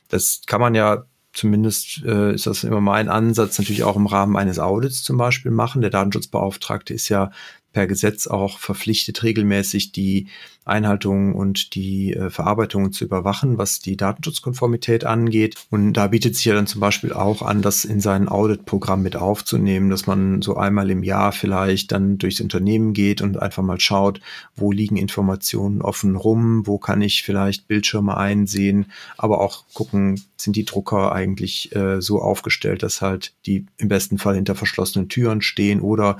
Das 0.08 0.42
kann 0.46 0.60
man 0.60 0.74
ja 0.74 1.04
zumindest 1.36 2.02
äh, 2.04 2.34
ist 2.34 2.46
das 2.46 2.64
immer 2.64 2.80
mein 2.80 3.08
Ansatz, 3.08 3.58
natürlich 3.58 3.84
auch 3.84 3.96
im 3.96 4.06
Rahmen 4.06 4.36
eines 4.36 4.58
Audits 4.58 5.02
zum 5.02 5.18
Beispiel 5.18 5.50
machen. 5.50 5.82
Der 5.82 5.90
Datenschutzbeauftragte 5.90 6.94
ist 6.94 7.08
ja 7.08 7.30
per 7.76 7.86
Gesetz 7.86 8.26
auch 8.26 8.58
verpflichtet, 8.58 9.22
regelmäßig 9.22 9.92
die 9.92 10.28
Einhaltung 10.64 11.34
und 11.34 11.74
die 11.74 12.14
äh, 12.14 12.30
Verarbeitung 12.30 12.90
zu 12.90 13.04
überwachen, 13.04 13.58
was 13.58 13.80
die 13.80 13.98
Datenschutzkonformität 13.98 15.04
angeht. 15.04 15.56
Und 15.70 15.92
da 15.92 16.06
bietet 16.06 16.34
sich 16.34 16.46
ja 16.46 16.54
dann 16.54 16.66
zum 16.66 16.80
Beispiel 16.80 17.12
auch 17.12 17.42
an, 17.42 17.60
das 17.60 17.84
in 17.84 18.00
sein 18.00 18.28
Auditprogramm 18.28 19.02
mit 19.02 19.14
aufzunehmen, 19.14 19.90
dass 19.90 20.06
man 20.06 20.40
so 20.40 20.56
einmal 20.56 20.90
im 20.90 21.02
Jahr 21.02 21.32
vielleicht 21.32 21.92
dann 21.92 22.16
durchs 22.16 22.40
Unternehmen 22.40 22.94
geht 22.94 23.20
und 23.20 23.42
einfach 23.42 23.62
mal 23.62 23.78
schaut, 23.78 24.22
wo 24.56 24.72
liegen 24.72 24.96
Informationen 24.96 25.82
offen 25.82 26.16
rum, 26.16 26.66
wo 26.66 26.78
kann 26.78 27.02
ich 27.02 27.24
vielleicht 27.24 27.68
Bildschirme 27.68 28.16
einsehen, 28.16 28.86
aber 29.18 29.42
auch 29.42 29.64
gucken, 29.74 30.22
sind 30.36 30.56
die 30.56 30.64
Drucker 30.64 31.12
eigentlich 31.12 31.74
äh, 31.76 32.00
so 32.00 32.20
aufgestellt, 32.20 32.82
dass 32.82 33.02
halt 33.02 33.34
die 33.46 33.66
im 33.78 33.88
besten 33.88 34.18
Fall 34.18 34.34
hinter 34.34 34.54
verschlossenen 34.54 35.08
Türen 35.08 35.42
stehen 35.42 35.80
oder 35.80 36.18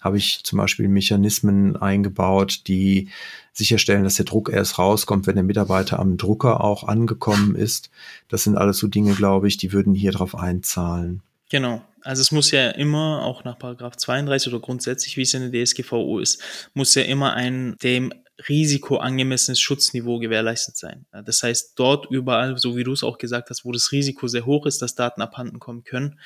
habe 0.00 0.16
ich 0.16 0.40
zum 0.44 0.58
Beispiel 0.58 0.88
Mechanismen 0.98 1.76
eingebaut, 1.76 2.62
die 2.66 3.08
sicherstellen, 3.52 4.04
dass 4.04 4.16
der 4.16 4.24
Druck 4.24 4.50
erst 4.50 4.78
rauskommt, 4.78 5.26
wenn 5.26 5.36
der 5.36 5.44
Mitarbeiter 5.44 5.98
am 5.98 6.16
Drucker 6.16 6.62
auch 6.62 6.84
angekommen 6.84 7.54
ist. 7.54 7.90
Das 8.28 8.44
sind 8.44 8.56
alles 8.56 8.78
so 8.78 8.88
Dinge, 8.88 9.14
glaube 9.14 9.48
ich, 9.48 9.56
die 9.56 9.72
würden 9.72 9.94
hier 9.94 10.12
drauf 10.12 10.34
einzahlen. 10.34 11.22
Genau. 11.50 11.82
Also 12.02 12.22
es 12.22 12.32
muss 12.32 12.50
ja 12.50 12.70
immer, 12.70 13.24
auch 13.24 13.44
nach 13.44 13.58
Paragraph 13.58 13.96
32 13.96 14.52
oder 14.52 14.60
grundsätzlich, 14.60 15.16
wie 15.16 15.22
es 15.22 15.34
in 15.34 15.50
der 15.50 15.64
DSGVO 15.64 16.18
ist, 16.20 16.42
muss 16.74 16.94
ja 16.94 17.02
immer 17.02 17.34
ein 17.34 17.76
dem 17.82 18.12
Risiko 18.48 18.98
angemessenes 18.98 19.58
Schutzniveau 19.60 20.18
gewährleistet 20.18 20.76
sein. 20.76 21.06
Das 21.24 21.42
heißt, 21.42 21.72
dort 21.76 22.08
überall, 22.10 22.56
so 22.56 22.76
wie 22.76 22.84
du 22.84 22.92
es 22.92 23.02
auch 23.02 23.18
gesagt 23.18 23.50
hast, 23.50 23.64
wo 23.64 23.72
das 23.72 23.90
Risiko 23.90 24.28
sehr 24.28 24.46
hoch 24.46 24.66
ist, 24.66 24.80
dass 24.80 24.94
Daten 24.94 25.22
abhanden 25.22 25.58
kommen 25.58 25.82
können, 25.82 26.20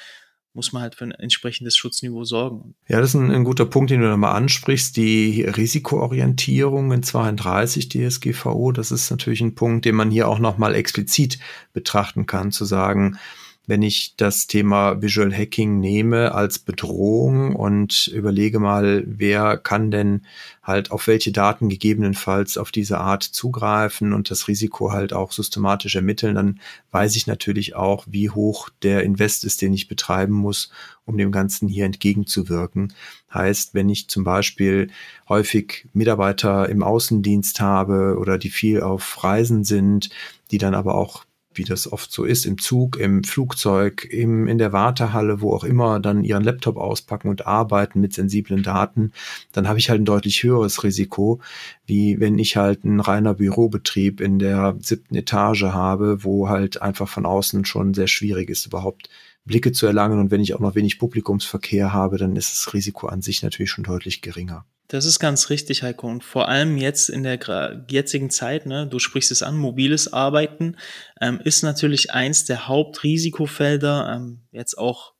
muss 0.54 0.72
man 0.72 0.82
halt 0.82 0.94
für 0.94 1.04
ein 1.04 1.12
entsprechendes 1.12 1.76
Schutzniveau 1.76 2.24
sorgen. 2.24 2.74
Ja, 2.88 3.00
das 3.00 3.10
ist 3.10 3.14
ein, 3.14 3.30
ein 3.30 3.44
guter 3.44 3.64
Punkt, 3.64 3.90
den 3.90 4.00
du 4.00 4.08
nochmal 4.08 4.36
ansprichst. 4.36 4.96
Die 4.96 5.42
Risikoorientierung 5.42 6.92
in 6.92 7.02
32 7.02 7.88
DSGVO, 7.88 8.72
das 8.72 8.90
ist 8.90 9.10
natürlich 9.10 9.40
ein 9.40 9.54
Punkt, 9.54 9.84
den 9.84 9.94
man 9.94 10.10
hier 10.10 10.28
auch 10.28 10.38
nochmal 10.38 10.74
explizit 10.74 11.38
betrachten 11.72 12.26
kann, 12.26 12.52
zu 12.52 12.64
sagen, 12.64 13.18
wenn 13.66 13.82
ich 13.82 14.14
das 14.16 14.48
Thema 14.48 15.00
Visual 15.00 15.32
Hacking 15.32 15.78
nehme 15.78 16.34
als 16.34 16.58
Bedrohung 16.58 17.54
und 17.54 18.08
überlege 18.08 18.58
mal, 18.58 19.04
wer 19.06 19.56
kann 19.56 19.92
denn 19.92 20.22
halt 20.64 20.90
auf 20.90 21.06
welche 21.06 21.30
Daten 21.30 21.68
gegebenenfalls 21.68 22.58
auf 22.58 22.72
diese 22.72 22.98
Art 22.98 23.22
zugreifen 23.22 24.12
und 24.12 24.30
das 24.32 24.48
Risiko 24.48 24.90
halt 24.90 25.12
auch 25.12 25.30
systematisch 25.30 25.94
ermitteln, 25.94 26.34
dann 26.34 26.60
weiß 26.90 27.14
ich 27.14 27.28
natürlich 27.28 27.76
auch, 27.76 28.04
wie 28.08 28.30
hoch 28.30 28.68
der 28.82 29.04
Invest 29.04 29.44
ist, 29.44 29.62
den 29.62 29.72
ich 29.72 29.86
betreiben 29.86 30.34
muss, 30.34 30.70
um 31.04 31.16
dem 31.16 31.30
Ganzen 31.30 31.68
hier 31.68 31.84
entgegenzuwirken. 31.84 32.92
Heißt, 33.32 33.74
wenn 33.74 33.88
ich 33.88 34.08
zum 34.08 34.24
Beispiel 34.24 34.90
häufig 35.28 35.86
Mitarbeiter 35.92 36.68
im 36.68 36.82
Außendienst 36.82 37.60
habe 37.60 38.16
oder 38.18 38.38
die 38.38 38.50
viel 38.50 38.80
auf 38.80 39.22
Reisen 39.22 39.62
sind, 39.62 40.10
die 40.50 40.58
dann 40.58 40.74
aber 40.74 40.96
auch 40.96 41.24
wie 41.54 41.64
das 41.64 41.90
oft 41.90 42.12
so 42.12 42.24
ist, 42.24 42.46
im 42.46 42.58
Zug, 42.58 42.98
im 42.98 43.24
Flugzeug, 43.24 44.06
im, 44.10 44.48
in 44.48 44.58
der 44.58 44.72
Wartehalle, 44.72 45.40
wo 45.40 45.54
auch 45.54 45.64
immer, 45.64 46.00
dann 46.00 46.24
ihren 46.24 46.44
Laptop 46.44 46.76
auspacken 46.76 47.28
und 47.28 47.46
arbeiten 47.46 48.00
mit 48.00 48.14
sensiblen 48.14 48.62
Daten, 48.62 49.12
dann 49.52 49.68
habe 49.68 49.78
ich 49.78 49.90
halt 49.90 50.00
ein 50.00 50.04
deutlich 50.04 50.42
höheres 50.42 50.84
Risiko, 50.84 51.40
wie 51.86 52.20
wenn 52.20 52.38
ich 52.38 52.56
halt 52.56 52.84
ein 52.84 53.00
reiner 53.00 53.34
Bürobetrieb 53.34 54.20
in 54.20 54.38
der 54.38 54.76
siebten 54.80 55.14
Etage 55.14 55.64
habe, 55.64 56.24
wo 56.24 56.48
halt 56.48 56.82
einfach 56.82 57.08
von 57.08 57.26
außen 57.26 57.64
schon 57.64 57.94
sehr 57.94 58.08
schwierig 58.08 58.50
ist, 58.50 58.66
überhaupt 58.66 59.08
Blicke 59.44 59.72
zu 59.72 59.86
erlangen. 59.86 60.18
Und 60.18 60.30
wenn 60.30 60.40
ich 60.40 60.54
auch 60.54 60.60
noch 60.60 60.74
wenig 60.74 60.98
Publikumsverkehr 60.98 61.92
habe, 61.92 62.18
dann 62.18 62.36
ist 62.36 62.52
das 62.52 62.74
Risiko 62.74 63.08
an 63.08 63.22
sich 63.22 63.42
natürlich 63.42 63.70
schon 63.70 63.84
deutlich 63.84 64.22
geringer. 64.22 64.64
Das 64.88 65.06
ist 65.06 65.18
ganz 65.18 65.48
richtig, 65.48 65.82
Heiko. 65.82 66.06
Und 66.06 66.22
vor 66.22 66.48
allem 66.48 66.76
jetzt 66.76 67.08
in 67.08 67.22
der 67.22 67.84
jetzigen 67.88 68.28
Zeit, 68.28 68.66
ne, 68.66 68.86
du 68.86 68.98
sprichst 68.98 69.30
es 69.30 69.42
an, 69.42 69.56
mobiles 69.56 70.12
Arbeiten 70.12 70.76
ähm, 71.20 71.40
ist 71.42 71.62
natürlich 71.62 72.12
eins 72.12 72.44
der 72.44 72.68
Hauptrisikofelder, 72.68 74.14
ähm, 74.14 74.42
jetzt 74.50 74.76
auch 74.76 75.14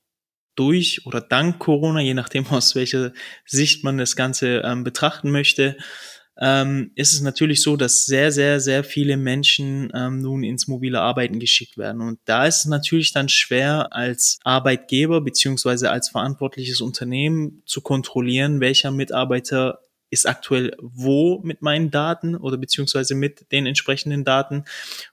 durch 0.55 1.07
oder 1.07 1.21
dank 1.21 1.57
Corona, 1.59 2.01
je 2.01 2.13
nachdem 2.13 2.45
aus 2.51 2.75
welcher 2.75 3.13
Sicht 3.45 3.83
man 3.83 3.97
das 3.97 4.15
Ganze 4.15 4.61
ähm, 4.63 4.83
betrachten 4.83 5.31
möchte, 5.31 5.77
ähm, 6.39 6.91
ist 6.95 7.13
es 7.13 7.21
natürlich 7.21 7.61
so, 7.61 7.77
dass 7.77 8.05
sehr, 8.05 8.31
sehr, 8.31 8.59
sehr 8.59 8.83
viele 8.83 9.17
Menschen 9.17 9.91
ähm, 9.93 10.19
nun 10.19 10.43
ins 10.43 10.67
mobile 10.67 10.99
Arbeiten 10.99 11.39
geschickt 11.39 11.77
werden. 11.77 12.01
Und 12.01 12.19
da 12.25 12.47
ist 12.47 12.61
es 12.61 12.65
natürlich 12.65 13.13
dann 13.13 13.29
schwer, 13.29 13.93
als 13.93 14.39
Arbeitgeber 14.43 15.21
beziehungsweise 15.21 15.91
als 15.91 16.09
verantwortliches 16.09 16.81
Unternehmen 16.81 17.61
zu 17.65 17.81
kontrollieren, 17.81 18.59
welcher 18.59 18.91
Mitarbeiter 18.91 19.79
ist 20.13 20.27
aktuell 20.27 20.75
wo 20.79 21.41
mit 21.43 21.61
meinen 21.61 21.89
Daten 21.89 22.35
oder 22.35 22.57
beziehungsweise 22.57 23.15
mit 23.15 23.51
den 23.51 23.65
entsprechenden 23.65 24.23
Daten 24.23 24.63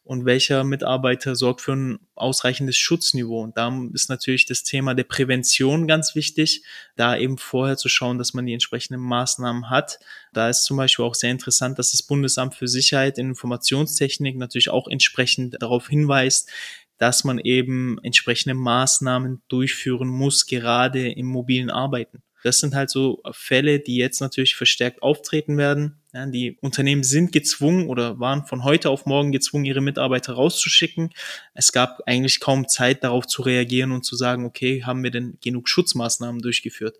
und 0.04 0.26
welcher 0.26 0.62
Mitarbeiter 0.62 1.34
sorgt 1.34 1.62
für 1.62 1.72
ein 1.72 1.98
ausreichendes 2.14 2.76
Schutzniveau. 2.76 3.40
Und 3.40 3.56
da 3.56 3.72
ist 3.94 4.10
natürlich 4.10 4.44
das 4.44 4.62
Thema 4.62 4.94
der 4.94 5.04
Prävention 5.04 5.88
ganz 5.88 6.14
wichtig, 6.14 6.62
da 6.96 7.16
eben 7.16 7.38
vorher 7.38 7.78
zu 7.78 7.88
schauen, 7.88 8.18
dass 8.18 8.34
man 8.34 8.44
die 8.44 8.52
entsprechenden 8.52 9.00
Maßnahmen 9.00 9.70
hat. 9.70 9.98
Da 10.34 10.50
ist 10.50 10.64
zum 10.64 10.76
Beispiel 10.76 11.06
auch 11.06 11.14
sehr 11.14 11.30
interessant, 11.30 11.78
dass 11.78 11.92
das 11.92 12.02
Bundesamt 12.02 12.54
für 12.54 12.68
Sicherheit 12.68 13.16
in 13.16 13.30
Informationstechnik 13.30 14.36
natürlich 14.36 14.68
auch 14.68 14.86
entsprechend 14.86 15.56
darauf 15.62 15.88
hinweist, 15.88 16.50
dass 16.98 17.24
man 17.24 17.38
eben 17.38 17.98
entsprechende 18.02 18.54
Maßnahmen 18.54 19.40
durchführen 19.48 20.08
muss, 20.08 20.44
gerade 20.44 21.10
im 21.10 21.26
mobilen 21.26 21.70
Arbeiten. 21.70 22.22
Das 22.42 22.58
sind 22.58 22.74
halt 22.74 22.90
so 22.90 23.22
Fälle, 23.32 23.80
die 23.80 23.96
jetzt 23.96 24.20
natürlich 24.20 24.56
verstärkt 24.56 25.02
auftreten 25.02 25.56
werden. 25.58 26.00
Ja, 26.12 26.26
die 26.26 26.58
Unternehmen 26.60 27.04
sind 27.04 27.32
gezwungen 27.32 27.88
oder 27.88 28.18
waren 28.18 28.46
von 28.46 28.64
heute 28.64 28.90
auf 28.90 29.06
morgen 29.06 29.32
gezwungen, 29.32 29.64
ihre 29.64 29.80
Mitarbeiter 29.80 30.32
rauszuschicken. 30.32 31.10
Es 31.54 31.72
gab 31.72 32.00
eigentlich 32.06 32.40
kaum 32.40 32.66
Zeit 32.68 33.04
darauf 33.04 33.26
zu 33.26 33.42
reagieren 33.42 33.92
und 33.92 34.04
zu 34.04 34.16
sagen, 34.16 34.44
okay, 34.44 34.82
haben 34.84 35.04
wir 35.04 35.10
denn 35.10 35.38
genug 35.40 35.68
Schutzmaßnahmen 35.68 36.40
durchgeführt? 36.40 36.98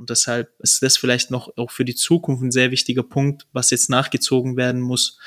Und 0.00 0.08
deshalb 0.08 0.58
ist 0.60 0.82
das 0.82 0.96
vielleicht 0.96 1.30
noch 1.30 1.56
auch 1.58 1.70
für 1.70 1.84
die 1.84 1.94
Zukunft 1.94 2.42
ein 2.42 2.50
sehr 2.50 2.70
wichtiger 2.70 3.02
Punkt, 3.02 3.46
was 3.52 3.70
jetzt 3.70 3.90
nachgezogen 3.90 4.56
werden 4.56 4.80
muss, 4.80 5.18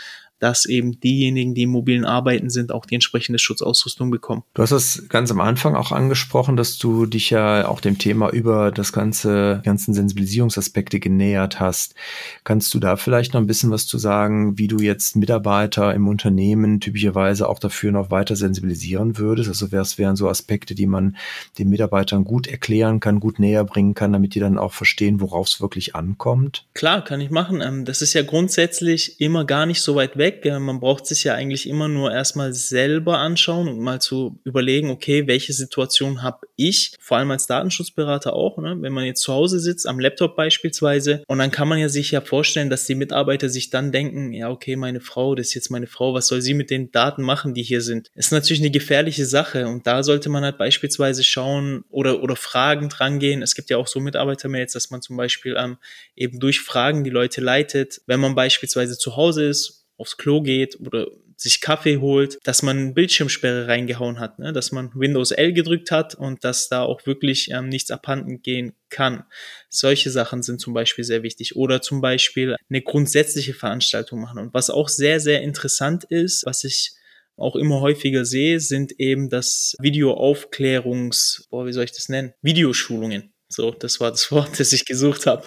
dass 0.43 0.65
eben 0.65 0.99
diejenigen, 0.99 1.55
die 1.55 1.63
im 1.63 1.69
mobilen 1.69 2.03
Arbeiten 2.03 2.49
sind, 2.49 2.73
auch 2.73 2.85
die 2.85 2.95
entsprechende 2.95 3.39
Schutzausrüstung 3.39 4.11
bekommen. 4.11 4.43
Du 4.53 4.61
hast 4.61 4.73
das 4.73 5.05
ganz 5.07 5.31
am 5.31 5.39
Anfang 5.39 5.73
auch 5.75 5.93
angesprochen, 5.93 6.57
dass 6.57 6.77
du 6.77 7.05
dich 7.05 7.29
ja 7.29 7.65
auch 7.69 7.79
dem 7.79 7.97
Thema 7.97 8.29
über 8.29 8.69
das 8.71 8.91
ganze, 8.91 9.61
ganzen 9.63 9.93
Sensibilisierungsaspekte 9.93 10.99
genähert 10.99 11.61
hast. 11.61 11.95
Kannst 12.43 12.73
du 12.73 12.79
da 12.79 12.97
vielleicht 12.97 13.33
noch 13.33 13.39
ein 13.39 13.47
bisschen 13.47 13.71
was 13.71 13.87
zu 13.87 13.97
sagen, 13.97 14.57
wie 14.57 14.67
du 14.67 14.79
jetzt 14.79 15.15
Mitarbeiter 15.15 15.93
im 15.93 16.09
Unternehmen 16.09 16.81
typischerweise 16.81 17.47
auch 17.47 17.59
dafür 17.59 17.93
noch 17.93 18.11
weiter 18.11 18.35
sensibilisieren 18.35 19.17
würdest? 19.17 19.47
Also 19.47 19.71
was 19.71 19.97
wären 19.97 20.17
so 20.17 20.27
Aspekte, 20.27 20.75
die 20.75 20.87
man 20.87 21.15
den 21.57 21.69
Mitarbeitern 21.69 22.25
gut 22.25 22.47
erklären 22.47 22.99
kann, 22.99 23.21
gut 23.21 23.39
näher 23.39 23.63
bringen 23.63 23.93
kann, 23.93 24.11
damit 24.11 24.35
die 24.35 24.41
dann 24.41 24.57
auch 24.57 24.73
verstehen, 24.73 25.21
worauf 25.21 25.47
es 25.47 25.61
wirklich 25.61 25.95
ankommt? 25.95 26.65
Klar, 26.73 27.01
kann 27.01 27.21
ich 27.21 27.29
machen. 27.29 27.61
Ähm, 27.61 27.85
das 27.85 28.01
ist 28.01 28.13
ja 28.13 28.23
grundsätzlich 28.23 29.21
immer 29.21 29.45
gar 29.45 29.65
nicht 29.65 29.81
so 29.81 29.95
weit 29.95 30.17
weg 30.17 30.32
weg. 30.33 30.59
Man 30.59 30.79
braucht 30.79 31.05
sich 31.05 31.23
ja 31.23 31.33
eigentlich 31.33 31.67
immer 31.67 31.87
nur 31.87 32.11
erstmal 32.11 32.53
selber 32.53 33.19
anschauen 33.19 33.67
und 33.67 33.79
mal 33.79 34.01
zu 34.01 34.39
überlegen, 34.43 34.89
okay, 34.89 35.27
welche 35.27 35.53
Situation 35.53 36.21
habe 36.21 36.47
ich, 36.55 36.95
vor 36.99 37.17
allem 37.17 37.31
als 37.31 37.47
Datenschutzberater 37.47 38.33
auch, 38.33 38.57
ne? 38.57 38.77
wenn 38.79 38.93
man 38.93 39.05
jetzt 39.05 39.21
zu 39.21 39.33
Hause 39.33 39.59
sitzt, 39.59 39.87
am 39.87 39.99
Laptop 39.99 40.35
beispielsweise, 40.35 41.23
und 41.27 41.37
dann 41.39 41.51
kann 41.51 41.67
man 41.67 41.79
ja 41.79 41.89
sich 41.89 42.11
ja 42.11 42.21
vorstellen, 42.21 42.69
dass 42.69 42.85
die 42.85 42.95
Mitarbeiter 42.95 43.49
sich 43.49 43.69
dann 43.69 43.91
denken, 43.91 44.33
ja, 44.33 44.49
okay, 44.49 44.75
meine 44.75 45.01
Frau, 45.01 45.35
das 45.35 45.47
ist 45.47 45.53
jetzt 45.55 45.71
meine 45.71 45.87
Frau, 45.87 46.13
was 46.13 46.27
soll 46.27 46.41
sie 46.41 46.53
mit 46.53 46.69
den 46.69 46.91
Daten 46.91 47.23
machen, 47.23 47.53
die 47.53 47.63
hier 47.63 47.81
sind? 47.81 48.09
Das 48.15 48.27
ist 48.27 48.31
natürlich 48.31 48.61
eine 48.61 48.71
gefährliche 48.71 49.25
Sache 49.25 49.67
und 49.67 49.87
da 49.87 50.03
sollte 50.03 50.29
man 50.29 50.43
halt 50.43 50.57
beispielsweise 50.57 51.23
schauen 51.23 51.83
oder, 51.89 52.21
oder 52.23 52.35
Fragen 52.35 52.89
drangehen. 52.89 53.41
Es 53.41 53.55
gibt 53.55 53.69
ja 53.69 53.77
auch 53.77 53.87
so 53.87 53.99
Mitarbeitermails, 53.99 54.73
dass 54.73 54.91
man 54.91 55.01
zum 55.01 55.17
Beispiel 55.17 55.55
ähm, 55.57 55.77
eben 56.15 56.39
durch 56.39 56.61
Fragen 56.61 57.03
die 57.03 57.09
Leute 57.09 57.41
leitet. 57.41 58.01
Wenn 58.05 58.19
man 58.19 58.35
beispielsweise 58.35 58.97
zu 58.97 59.15
Hause 59.15 59.45
ist 59.45 59.82
aufs 59.97 60.17
Klo 60.17 60.41
geht 60.41 60.79
oder 60.79 61.07
sich 61.35 61.61
Kaffee 61.61 61.97
holt, 61.97 62.39
dass 62.43 62.61
man 62.61 62.93
Bildschirmsperre 62.93 63.67
reingehauen 63.67 64.19
hat, 64.19 64.39
ne? 64.39 64.53
dass 64.53 64.71
man 64.71 64.91
Windows 64.95 65.31
L 65.31 65.53
gedrückt 65.53 65.91
hat 65.91 66.15
und 66.15 66.43
dass 66.43 66.69
da 66.69 66.83
auch 66.83 67.05
wirklich 67.05 67.49
ähm, 67.51 67.69
nichts 67.69 67.91
abhanden 67.91 68.41
gehen 68.41 68.73
kann. 68.89 69.25
Solche 69.69 70.09
Sachen 70.09 70.43
sind 70.43 70.61
zum 70.61 70.73
Beispiel 70.73 71.03
sehr 71.03 71.23
wichtig. 71.23 71.55
Oder 71.55 71.81
zum 71.81 72.01
Beispiel 72.01 72.55
eine 72.69 72.81
grundsätzliche 72.81 73.53
Veranstaltung 73.53 74.21
machen. 74.21 74.39
Und 74.39 74.53
was 74.53 74.69
auch 74.69 74.87
sehr, 74.87 75.19
sehr 75.19 75.41
interessant 75.41 76.05
ist, 76.05 76.45
was 76.45 76.63
ich 76.63 76.91
auch 77.35 77.55
immer 77.55 77.81
häufiger 77.81 78.25
sehe, 78.25 78.59
sind 78.59 78.93
eben 78.99 79.29
das 79.29 79.75
Videoaufklärungs, 79.79 81.47
boah, 81.49 81.65
wie 81.65 81.73
soll 81.73 81.85
ich 81.85 81.91
das 81.91 82.09
nennen? 82.09 82.33
Videoschulungen. 82.41 83.32
So, 83.53 83.71
das 83.71 83.99
war 83.99 84.11
das 84.11 84.31
Wort, 84.31 84.51
das 84.59 84.73
ich 84.73 84.85
gesucht 84.85 85.25
habe. 85.25 85.45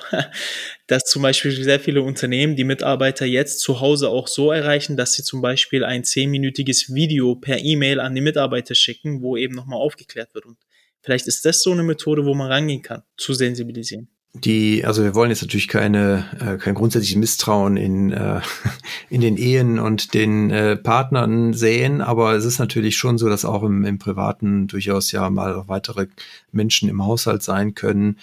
Dass 0.86 1.04
zum 1.04 1.22
Beispiel 1.22 1.52
sehr 1.52 1.80
viele 1.80 2.02
Unternehmen 2.02 2.56
die 2.56 2.64
Mitarbeiter 2.64 3.26
jetzt 3.26 3.60
zu 3.60 3.80
Hause 3.80 4.08
auch 4.08 4.28
so 4.28 4.52
erreichen, 4.52 4.96
dass 4.96 5.14
sie 5.14 5.22
zum 5.22 5.42
Beispiel 5.42 5.84
ein 5.84 6.04
zehnminütiges 6.04 6.94
Video 6.94 7.34
per 7.34 7.58
E-Mail 7.58 8.00
an 8.00 8.14
die 8.14 8.20
Mitarbeiter 8.20 8.74
schicken, 8.74 9.22
wo 9.22 9.36
eben 9.36 9.54
nochmal 9.54 9.80
aufgeklärt 9.80 10.34
wird. 10.34 10.46
Und 10.46 10.56
vielleicht 11.02 11.26
ist 11.26 11.44
das 11.44 11.62
so 11.62 11.72
eine 11.72 11.82
Methode, 11.82 12.24
wo 12.24 12.34
man 12.34 12.50
rangehen 12.50 12.82
kann, 12.82 13.02
zu 13.16 13.34
sensibilisieren 13.34 14.08
die, 14.44 14.85
also 14.85 15.03
wir 15.03 15.14
wollen 15.14 15.31
jetzt 15.31 15.42
natürlich 15.42 15.68
keine, 15.68 16.25
äh, 16.40 16.57
kein 16.59 16.75
grundsätzliches 16.75 17.16
Misstrauen 17.16 17.77
in, 17.77 18.12
äh, 18.12 18.40
in 19.11 19.20
den 19.20 19.37
Ehen 19.37 19.79
und 19.79 20.14
den 20.14 20.51
äh, 20.51 20.77
Partnern 20.77 21.53
sehen, 21.53 22.01
aber 22.01 22.35
es 22.35 22.44
ist 22.44 22.59
natürlich 22.59 22.96
schon 22.96 23.18
so, 23.18 23.29
dass 23.29 23.44
auch 23.44 23.62
im, 23.62 23.85
im 23.85 23.99
Privaten 23.99 24.66
durchaus 24.66 25.12
ja 25.12 25.29
mal 25.31 25.64
weitere 25.66 26.07
Menschen 26.53 26.88
im 26.88 27.05
Haushalt 27.05 27.42
sein 27.42 27.75
können, 27.75 28.18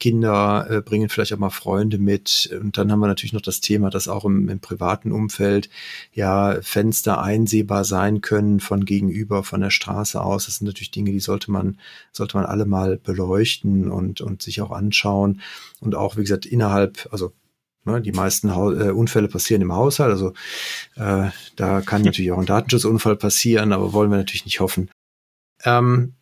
Kinder 0.00 0.66
äh, 0.68 0.80
bringen 0.80 1.08
vielleicht 1.08 1.32
auch 1.32 1.38
mal 1.38 1.50
Freunde 1.50 1.98
mit. 1.98 2.50
Und 2.60 2.76
dann 2.76 2.90
haben 2.90 2.98
wir 2.98 3.06
natürlich 3.06 3.32
noch 3.32 3.40
das 3.40 3.60
Thema, 3.60 3.90
dass 3.90 4.08
auch 4.08 4.24
im, 4.24 4.48
im 4.48 4.58
privaten 4.58 5.12
Umfeld 5.12 5.70
ja 6.12 6.60
Fenster 6.62 7.22
einsehbar 7.22 7.84
sein 7.84 8.20
können 8.20 8.58
von 8.58 8.84
gegenüber, 8.84 9.44
von 9.44 9.60
der 9.60 9.70
Straße 9.70 10.20
aus. 10.20 10.46
Das 10.46 10.56
sind 10.56 10.66
natürlich 10.66 10.90
Dinge, 10.90 11.12
die 11.12 11.20
sollte 11.20 11.52
man, 11.52 11.78
sollte 12.10 12.36
man 12.36 12.46
alle 12.46 12.64
mal 12.64 12.96
beleuchten 12.96 13.90
und, 13.90 14.20
und 14.20 14.42
sich 14.42 14.60
auch 14.60 14.72
anschauen. 14.72 15.40
Und 15.80 15.94
auch, 15.94 16.16
wie 16.16 16.22
gesagt, 16.22 16.46
innerhalb, 16.46 17.06
also 17.12 17.32
ne, 17.84 18.00
die 18.00 18.12
meisten 18.12 18.48
äh, 18.48 18.90
Unfälle 18.90 19.28
passieren 19.28 19.62
im 19.62 19.72
Haushalt. 19.72 20.10
Also 20.10 20.32
äh, 20.96 21.30
da 21.56 21.80
kann 21.82 22.02
natürlich 22.02 22.32
auch 22.32 22.38
ein 22.38 22.46
Datenschutzunfall 22.46 23.16
passieren, 23.16 23.72
aber 23.72 23.92
wollen 23.92 24.10
wir 24.10 24.18
natürlich 24.18 24.46
nicht 24.46 24.60
hoffen. 24.60 24.90
Ähm, 25.64 26.14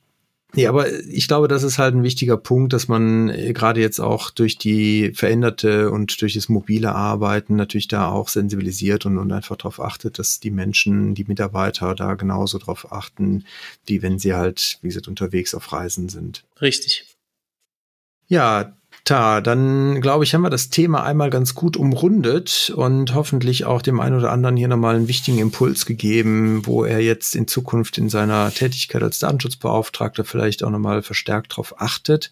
Nee, 0.54 0.66
aber 0.66 0.90
ich 0.90 1.28
glaube, 1.28 1.46
das 1.46 1.62
ist 1.62 1.78
halt 1.78 1.94
ein 1.94 2.02
wichtiger 2.02 2.38
Punkt, 2.38 2.72
dass 2.72 2.88
man 2.88 3.28
äh, 3.28 3.52
gerade 3.52 3.80
jetzt 3.80 4.00
auch 4.00 4.30
durch 4.30 4.56
die 4.56 5.12
veränderte 5.12 5.90
und 5.90 6.22
durch 6.22 6.34
das 6.34 6.48
mobile 6.48 6.94
Arbeiten 6.94 7.56
natürlich 7.56 7.88
da 7.88 8.08
auch 8.10 8.28
sensibilisiert 8.28 9.04
und, 9.04 9.18
und 9.18 9.30
einfach 9.30 9.56
darauf 9.56 9.78
achtet, 9.78 10.18
dass 10.18 10.40
die 10.40 10.50
Menschen, 10.50 11.14
die 11.14 11.24
Mitarbeiter 11.24 11.94
da 11.94 12.14
genauso 12.14 12.58
darauf 12.58 12.90
achten, 12.92 13.44
wie 13.84 14.00
wenn 14.00 14.18
sie 14.18 14.34
halt, 14.34 14.78
wie 14.80 14.88
gesagt, 14.88 15.08
unterwegs 15.08 15.54
auf 15.54 15.70
Reisen 15.70 16.08
sind. 16.08 16.44
Richtig. 16.62 17.04
Ja, 18.26 18.77
Ta, 19.08 19.40
dann 19.40 20.02
glaube 20.02 20.24
ich, 20.24 20.34
haben 20.34 20.42
wir 20.42 20.50
das 20.50 20.68
Thema 20.68 21.02
einmal 21.02 21.30
ganz 21.30 21.54
gut 21.54 21.78
umrundet 21.78 22.70
und 22.76 23.14
hoffentlich 23.14 23.64
auch 23.64 23.80
dem 23.80 24.00
einen 24.00 24.18
oder 24.18 24.30
anderen 24.30 24.58
hier 24.58 24.68
nochmal 24.68 24.96
einen 24.96 25.08
wichtigen 25.08 25.38
Impuls 25.38 25.86
gegeben, 25.86 26.66
wo 26.66 26.84
er 26.84 27.00
jetzt 27.00 27.34
in 27.34 27.48
Zukunft 27.48 27.96
in 27.96 28.10
seiner 28.10 28.52
Tätigkeit 28.52 29.02
als 29.02 29.18
Datenschutzbeauftragter 29.18 30.26
vielleicht 30.26 30.62
auch 30.62 30.68
nochmal 30.68 31.00
verstärkt 31.00 31.52
darauf 31.52 31.80
achtet. 31.80 32.30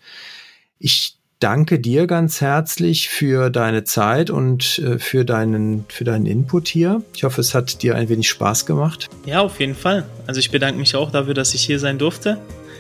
Ich 0.79 1.17
danke 1.39 1.79
dir 1.79 2.07
ganz 2.07 2.43
herzlich 2.43 3.09
für 3.09 3.49
deine 3.49 3.85
Zeit 3.85 4.29
und 4.29 4.79
äh, 4.81 4.99
für 4.99 5.25
deinen, 5.25 5.87
für 5.89 6.05
deinen 6.05 6.27
Input 6.27 6.69
hier. 6.69 7.01
Ich 7.15 7.25
hoffe, 7.25 7.41
es 7.41 7.55
hat 7.55 7.83
dir 7.83 7.95
ein 7.95 8.11
wenig 8.11 8.29
Spaß 8.29 8.67
gemacht. 8.67 9.09
Ja, 9.25 9.41
auf 9.41 9.61
jeden 9.61 9.77
Fall. 9.77 10.07
Also 10.27 10.41
ich 10.41 10.51
bedanke 10.51 10.79
mich 10.79 10.95
auch 10.95 11.11
dafür, 11.11 11.33
dass 11.33 11.55
ich 11.55 11.63
hier 11.63 11.79
sein 11.79 11.97
durfte. 11.97 12.39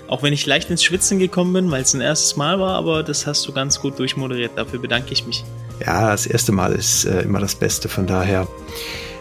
Auch 0.08 0.22
wenn 0.22 0.32
ich 0.32 0.46
leicht 0.46 0.70
ins 0.70 0.84
Schwitzen 0.84 1.18
gekommen 1.18 1.52
bin, 1.52 1.70
weil 1.70 1.82
es 1.82 1.94
ein 1.94 2.00
erstes 2.00 2.36
Mal 2.36 2.60
war, 2.60 2.74
aber 2.76 3.02
das 3.02 3.26
hast 3.26 3.46
du 3.46 3.52
ganz 3.52 3.80
gut 3.80 3.98
durchmoderiert. 3.98 4.52
Dafür 4.56 4.78
bedanke 4.78 5.12
ich 5.12 5.26
mich. 5.26 5.44
Ja, 5.84 6.10
das 6.10 6.26
erste 6.26 6.52
Mal 6.52 6.72
ist 6.72 7.04
äh, 7.04 7.22
immer 7.22 7.40
das 7.40 7.54
Beste, 7.54 7.88
von 7.88 8.06
daher. 8.06 8.46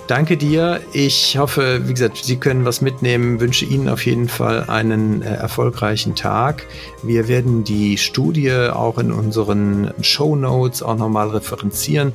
Danke 0.07 0.37
dir. 0.37 0.81
Ich 0.93 1.37
hoffe, 1.39 1.81
wie 1.87 1.93
gesagt, 1.93 2.17
Sie 2.23 2.37
können 2.37 2.63
was 2.63 2.79
mitnehmen. 2.79 3.39
Wünsche 3.39 3.65
Ihnen 3.65 3.89
auf 3.89 4.05
jeden 4.05 4.29
Fall 4.29 4.65
einen 4.69 5.23
äh, 5.23 5.33
erfolgreichen 5.33 6.13
Tag. 6.13 6.67
Wir 7.01 7.27
werden 7.27 7.63
die 7.63 7.97
Studie 7.97 8.51
auch 8.51 8.99
in 8.99 9.11
unseren 9.11 9.91
Show 10.01 10.35
Notes 10.35 10.83
auch 10.83 10.95
nochmal 10.95 11.29
referenzieren 11.29 12.13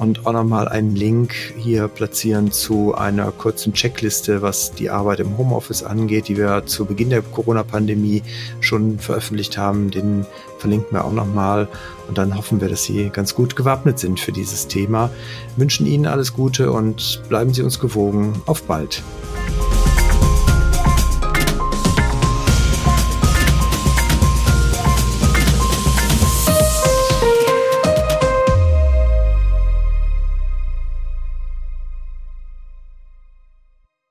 und 0.00 0.26
auch 0.26 0.32
nochmal 0.32 0.66
einen 0.66 0.96
Link 0.96 1.34
hier 1.58 1.86
platzieren 1.86 2.50
zu 2.50 2.94
einer 2.94 3.30
kurzen 3.32 3.74
Checkliste, 3.74 4.40
was 4.40 4.72
die 4.72 4.88
Arbeit 4.88 5.20
im 5.20 5.36
Homeoffice 5.36 5.82
angeht, 5.82 6.28
die 6.28 6.38
wir 6.38 6.64
zu 6.64 6.86
Beginn 6.86 7.10
der 7.10 7.20
Corona-Pandemie 7.20 8.22
schon 8.60 8.98
veröffentlicht 8.98 9.58
haben. 9.58 9.90
Den 9.90 10.24
verlinken 10.58 10.92
wir 10.92 11.04
auch 11.04 11.12
nochmal 11.12 11.68
und 12.08 12.16
dann 12.16 12.34
hoffen 12.36 12.62
wir, 12.62 12.68
dass 12.68 12.84
Sie 12.84 13.10
ganz 13.10 13.34
gut 13.34 13.56
gewappnet 13.56 13.98
sind 13.98 14.18
für 14.18 14.32
dieses 14.32 14.66
Thema. 14.68 15.10
Wünschen 15.56 15.86
Ihnen 15.86 16.06
alles 16.06 16.32
Gute 16.32 16.72
und 16.72 17.22
bleiben 17.28 17.52
Sie 17.52 17.62
uns 17.62 17.78
gewogen. 17.78 18.40
Auf 18.46 18.62
bald. 18.62 19.02